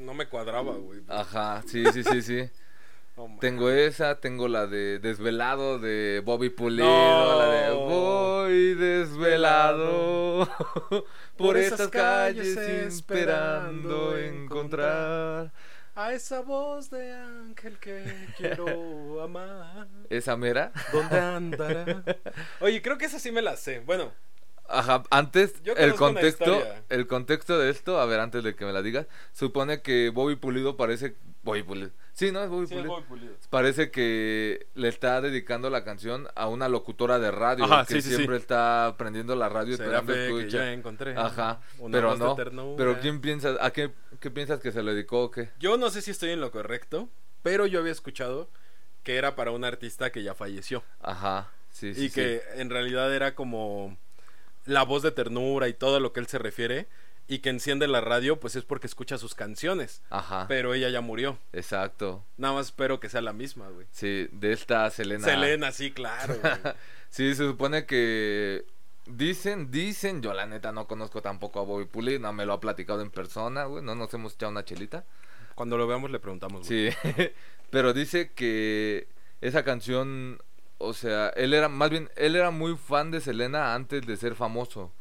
[0.00, 1.02] no me cuadraba, güey.
[1.08, 2.50] Ajá, sí, sí, sí, sí.
[3.16, 3.40] Mames.
[3.40, 7.38] Tengo esa, tengo la de Desvelado de Bobby Pulido, No.
[7.38, 10.46] la de Voy desvelado
[11.38, 15.52] por estas calles esperando encontrar.
[15.98, 18.04] A esa voz de ángel que
[18.36, 19.88] quiero amar.
[20.10, 20.70] Esa mera.
[20.92, 22.04] ¿Dónde andará?
[22.60, 23.80] Oye, creo que esa sí me la sé.
[23.80, 24.12] Bueno,
[24.68, 28.82] Ajá, antes el contexto, el contexto de esto, a ver, antes de que me la
[28.82, 31.90] digas, supone que Bobby Pulido parece Bobby Pulido.
[32.12, 32.94] Sí, no es Bobby sí, es Pulido.
[32.94, 33.34] muy pulido.
[33.50, 38.02] Parece que le está dedicando la canción a una locutora de radio Ajá, que sí,
[38.02, 38.16] sí, sí.
[38.16, 41.14] siempre está prendiendo la radio Será esperando fe que ya encontré.
[41.16, 42.76] Ajá, una pero no.
[42.76, 45.50] Pero ¿quién piensas, a qué, qué piensas que se lo dedicó o qué?
[45.58, 47.10] Yo no sé si estoy en lo correcto,
[47.42, 48.48] pero yo había escuchado
[49.02, 50.82] que era para un artista que ya falleció.
[51.00, 52.06] Ajá, sí, sí.
[52.06, 53.96] y que en realidad era como
[54.66, 56.86] la voz de ternura y todo lo que él se refiere.
[57.28, 60.00] Y que enciende la radio, pues es porque escucha sus canciones.
[60.10, 61.38] Ajá, Pero ella ya murió.
[61.52, 62.24] exacto.
[62.36, 63.84] Nada más espero que sea la misma, güey.
[63.90, 65.24] Sí, de esta Selena.
[65.24, 66.36] Selena, sí, claro.
[66.40, 66.52] güey.
[67.10, 68.64] Sí, se supone que
[69.06, 72.60] dicen, dicen, yo la neta no conozco tampoco a Bobby Pulido, no me lo ha
[72.60, 75.04] platicado en persona, güey, no nos hemos echado una chelita.
[75.54, 76.68] Cuando lo veamos le preguntamos.
[76.68, 76.92] güey.
[76.92, 76.96] Sí,
[77.70, 79.08] pero dice que
[79.40, 80.40] esa canción,
[80.78, 84.34] o sea, él era, más bien, él era muy fan de Selena antes de ser
[84.34, 84.92] famoso.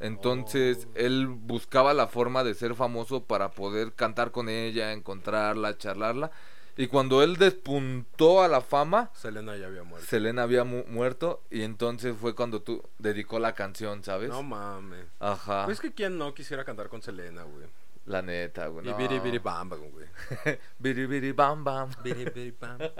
[0.00, 0.92] Entonces, Oh.
[0.96, 6.30] él buscaba la forma de ser famoso para poder cantar con ella, encontrarla, charlarla.
[6.78, 10.06] Y cuando él despuntó a la fama, Selena ya había muerto.
[10.06, 14.28] Selena había mu- muerto y entonces fue cuando tú dedicó la canción, ¿sabes?
[14.28, 15.06] No mames.
[15.18, 15.64] Ajá.
[15.64, 17.66] Pues que quién no quisiera cantar con Selena, güey.
[18.06, 18.86] La neta, güey.
[18.86, 18.96] Y no.
[18.96, 20.06] biri biri bam bam, güey.
[20.78, 21.90] Biri, biri, bam, bam.
[22.04, 22.78] Biri biri bam.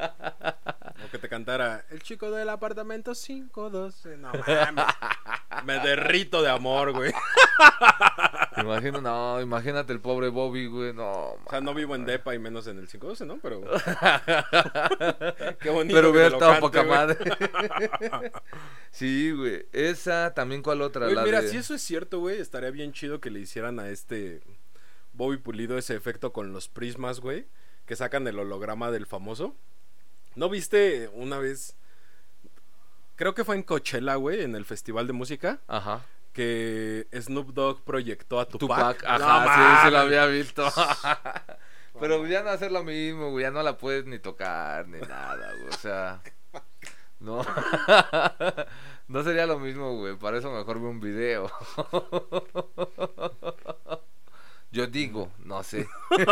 [1.07, 4.17] O que te cantara El chico del apartamento 512.
[4.17, 4.85] No mames.
[5.65, 7.13] Me derrito de amor, güey.
[8.57, 11.13] Imagino, no, imagínate el pobre Bobby, güey, no.
[11.13, 13.39] O sea, no vivo en Depa y menos en el 512, ¿no?
[13.43, 13.61] Pero.
[15.61, 15.95] Qué bonito.
[15.95, 16.97] Pero hubiera estado poca güey.
[16.97, 17.19] madre.
[18.91, 19.67] sí, güey.
[19.73, 21.05] Esa, también, ¿cuál otra?
[21.05, 23.79] Güey, La mira, de- si eso es cierto, güey, estaría bien chido que le hicieran
[23.79, 24.41] a este
[25.17, 27.47] Bobby Pulido ese efecto con los prismas, güey,
[27.87, 29.55] que sacan el holograma del famoso.
[30.35, 31.75] ¿No viste una vez?
[33.17, 36.03] Creo que fue en Coachella, güey, en el festival de música, Ajá.
[36.35, 39.05] que Snoop Dogg proyectó a Tupac, Tupac.
[39.07, 40.69] ajá, No sí, sí lo había visto.
[41.99, 45.51] Pero ya no hacer lo mismo, güey, ya no la puedes ni tocar ni nada,
[45.55, 46.21] güey, o sea,
[47.21, 47.43] no.
[49.09, 51.51] no sería lo mismo, güey, para eso mejor ve un video.
[54.73, 55.87] Yo digo, no sé.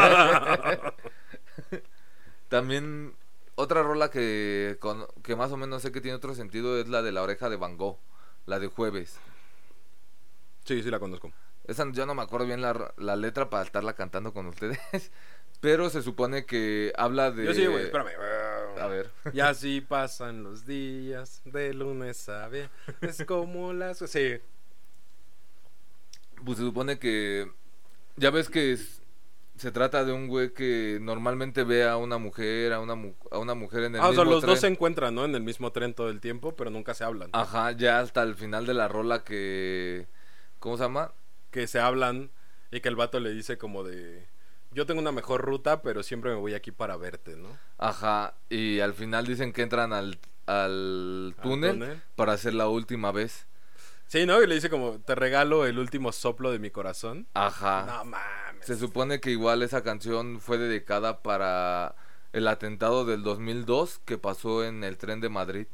[2.49, 3.15] También
[3.55, 7.03] otra rola que, con- que más o menos sé que tiene otro sentido es la
[7.03, 7.99] de la oreja de Van Gogh,
[8.47, 9.19] la de jueves.
[10.65, 11.33] Sí, sí la conozco.
[11.67, 14.79] Esa yo no me acuerdo bien la, la letra para estarla cantando con ustedes.
[15.61, 17.47] Pero se supone que habla de.
[17.47, 18.11] Yo sí, güey, espérame.
[18.79, 19.11] A ver.
[19.33, 22.71] Y así pasan los días de lunes a viernes.
[23.01, 23.99] Es como las.
[23.99, 24.41] Sí.
[26.45, 27.51] Pues se supone que.
[28.17, 29.03] Ya ves que es-
[29.57, 33.39] se trata de un güey que normalmente ve a una mujer, a una, mu- a
[33.39, 34.73] una mujer en el Ah, o sea, mismo los dos se tren.
[34.75, 35.25] encuentran, ¿no?
[35.25, 37.31] En el mismo tren todo el tiempo, pero nunca se hablan.
[37.33, 40.07] Ajá, ya hasta el final de la rola que.
[40.59, 41.13] ¿Cómo se llama?
[41.51, 42.31] Que se hablan
[42.73, 44.27] y que el vato le dice como de.
[44.73, 47.49] Yo tengo una mejor ruta, pero siempre me voy aquí para verte, ¿no?
[47.79, 52.03] Ajá, y al final dicen que entran al, al Al túnel túnel.
[52.17, 53.47] para hacer la última vez.
[54.15, 54.41] Sí, ¿no?
[54.41, 57.27] Y le dice como, te regalo el último soplo de mi corazón.
[57.35, 57.85] Ajá.
[57.85, 58.65] No mames.
[58.65, 61.97] Se supone que igual esa canción fue dedicada para
[62.33, 65.67] el atentado del 2002 que pasó en el tren de Madrid.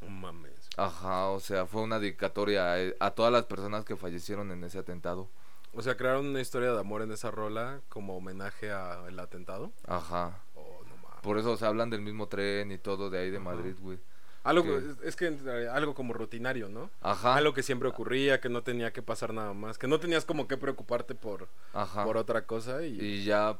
[0.00, 0.52] No mames.
[0.76, 4.78] Ajá, o sea, fue una dedicatoria a, a todas las personas que fallecieron en ese
[4.78, 5.28] atentado.
[5.74, 9.72] O sea, crearon una historia de amor en esa rola como homenaje al atentado.
[9.88, 10.38] Ajá.
[10.54, 11.20] Oh, no mames.
[11.20, 13.44] Por eso se hablan del mismo tren y todo de ahí de Ajá.
[13.44, 13.98] Madrid, güey.
[14.44, 15.26] Algo, que- es- que
[15.72, 16.90] algo como rutinario, ¿no?
[17.02, 17.34] Ajá.
[17.36, 20.48] Algo que siempre ocurría, que no tenía que pasar nada más, que no tenías como
[20.48, 22.04] que preocuparte por, Ajá.
[22.04, 23.58] por otra cosa y, Y ya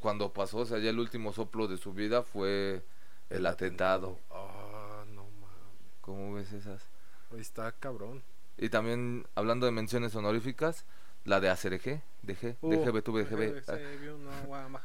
[0.00, 2.82] cuando pasó, o sea, ya el último soplo de su vida fue
[3.30, 4.18] el atentado.
[4.30, 5.98] Ah, no mames.
[6.00, 6.82] ¿Cómo ves esas?
[7.32, 8.22] Ahí está cabrón.
[8.56, 10.84] Y también, hablando de menciones honoríficas,
[11.24, 13.62] la de ACRG, DG, Uh, DGB, tu DGB.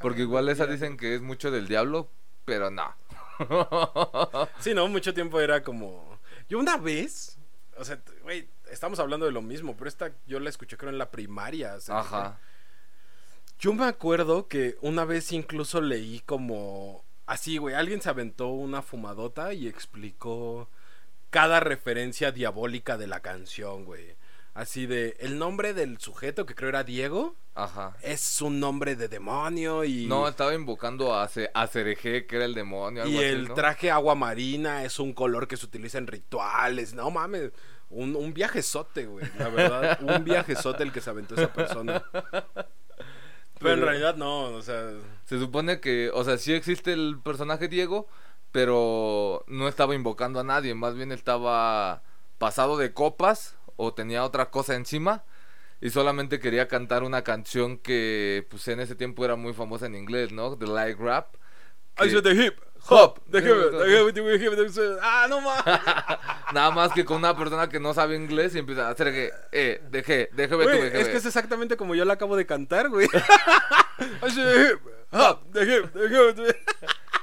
[0.02, 2.08] Porque igual esa dicen que es mucho del diablo,
[2.46, 2.96] pero no.
[4.60, 6.20] Sí, no, mucho tiempo era como.
[6.50, 7.38] Yo una vez.
[7.78, 10.98] O sea, güey, estamos hablando de lo mismo, pero esta yo la escuché creo en
[10.98, 11.76] la primaria.
[11.76, 12.40] o sea, Ajá.
[13.60, 17.04] Yo me acuerdo que una vez incluso leí como.
[17.26, 20.70] Así, güey, alguien se aventó una fumadota y explicó
[21.30, 24.16] cada referencia diabólica de la canción, güey.
[24.60, 25.16] Así de.
[25.22, 27.96] El nombre del sujeto, que creo era Diego, Ajá.
[28.02, 30.06] es un nombre de demonio y.
[30.06, 33.04] No, estaba invocando a, a Cereje, que era el demonio.
[33.04, 33.54] Algo Y así, el ¿no?
[33.54, 36.94] traje agua marina es un color que se utiliza en rituales.
[36.94, 37.52] No mames.
[37.90, 39.26] Un, un viajezote, güey.
[39.38, 39.98] La verdad.
[40.18, 42.04] un viajezote el que se aventó esa persona.
[43.60, 44.90] Pero en realidad no, o sea.
[45.24, 48.08] Se supone que, o sea, sí existe el personaje Diego,
[48.52, 52.04] pero no estaba invocando a nadie, más bien estaba
[52.40, 55.24] pasado de copas o tenía otra cosa encima
[55.80, 59.96] y solamente quería cantar una canción que pues en ese tiempo era muy famosa en
[59.96, 60.58] inglés, ¿no?
[60.58, 61.36] The Light Rap.
[61.98, 62.60] I said the hip,
[62.90, 63.20] Hop.
[63.32, 64.98] the hip, the hip, the.
[65.02, 65.64] Ah, no mames.
[66.54, 69.32] Nada más que con una persona que no sabe inglés y empieza a hacer que,
[69.54, 70.66] eh, deje, déjeme
[71.00, 73.08] es que es exactamente como yo la acabo de cantar, güey.
[74.22, 74.80] I said the hip,
[75.14, 76.56] hop, the hip, the hip,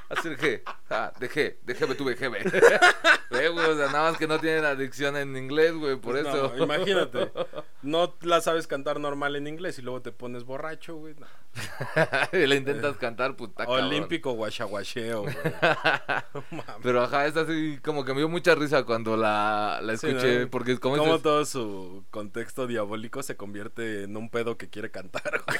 [0.09, 2.39] Hacer que, ah, dejé, déjeme tu déjeme.
[3.29, 6.23] Ve, güey, o sea, nada más que no tienen adicción en inglés, güey, por Pues
[6.23, 6.57] no, eso.
[6.63, 7.31] imagínate.
[7.83, 11.13] No la sabes cantar normal en inglés y luego te pones borracho, güey.
[11.19, 11.27] no.
[12.37, 13.85] y le intentas cantar, puta cabrón.
[13.85, 15.35] Olímpico guachaguacheo, güey.
[16.83, 20.39] Pero ajá, es así como que me dio mucha risa cuando la, la Sí, escuché,
[20.41, 20.49] ¿no?
[20.49, 25.43] porque como dices, todo su contexto diabólico se convierte en un pedo que quiere cantar,
[25.45, 25.59] güey.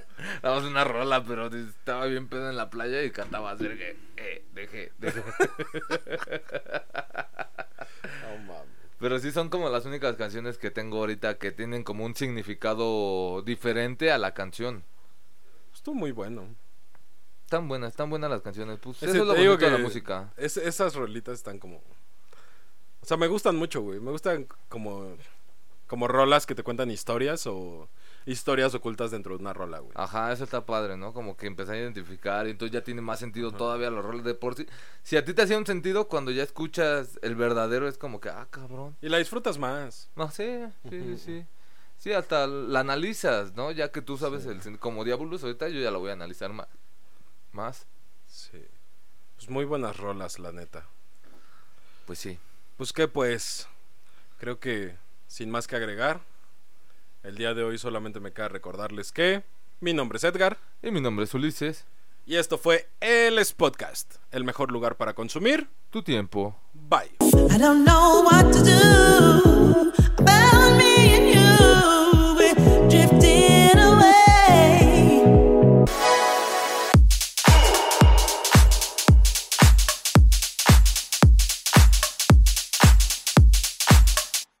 [0.42, 4.44] damos una rola, pero estaba bien pedo en la playa y cantaba hacer que, eh.
[8.22, 8.66] No mames.
[8.98, 13.42] Pero sí son como las únicas canciones que tengo ahorita que tienen como un significado
[13.42, 14.84] diferente a la canción.
[15.74, 16.54] Estuvo muy bueno.
[17.44, 18.78] Están buenas, están buenas las canciones.
[18.80, 20.32] Pues Ese, eso es lo bonito de la música.
[20.36, 21.76] es- esas rolitas están como.
[23.00, 24.00] O sea, me gustan mucho, güey.
[24.00, 25.16] Me gustan como.
[25.86, 27.88] Como rolas que te cuentan historias o
[28.26, 29.92] historias ocultas dentro de una rola, güey.
[29.94, 31.12] Ajá, eso está padre, ¿no?
[31.14, 34.34] Como que empecé a identificar y entonces ya tiene más sentido todavía los roles de
[34.34, 34.66] por sí.
[35.02, 38.28] Si a ti te hacía un sentido cuando ya escuchas el verdadero es como que,
[38.28, 38.96] ah, cabrón.
[39.00, 40.10] Y la disfrutas más.
[40.16, 41.46] No sí, sí, sí.
[41.98, 43.70] Sí, hasta la analizas, ¿no?
[43.70, 44.50] Ya que tú sabes Sí.
[44.68, 46.68] el como Diabolus, ahorita yo ya la voy a analizar más.
[47.52, 47.86] Más,
[48.28, 48.62] Sí.
[49.36, 50.84] Pues muy buenas rolas, la neta.
[52.06, 52.38] pues sí.
[52.76, 53.66] Pues que pues,
[54.38, 54.96] creo que
[55.26, 56.20] sin más que agregar,
[57.26, 59.42] el día de hoy solamente me queda recordarles que
[59.80, 60.58] mi nombre es Edgar.
[60.80, 61.84] Y mi nombre es Ulises.
[62.24, 66.56] Y esto fue El Es Podcast, el mejor lugar para consumir tu tiempo.
[66.72, 67.16] Bye.
[67.50, 69.56] I don't know what to do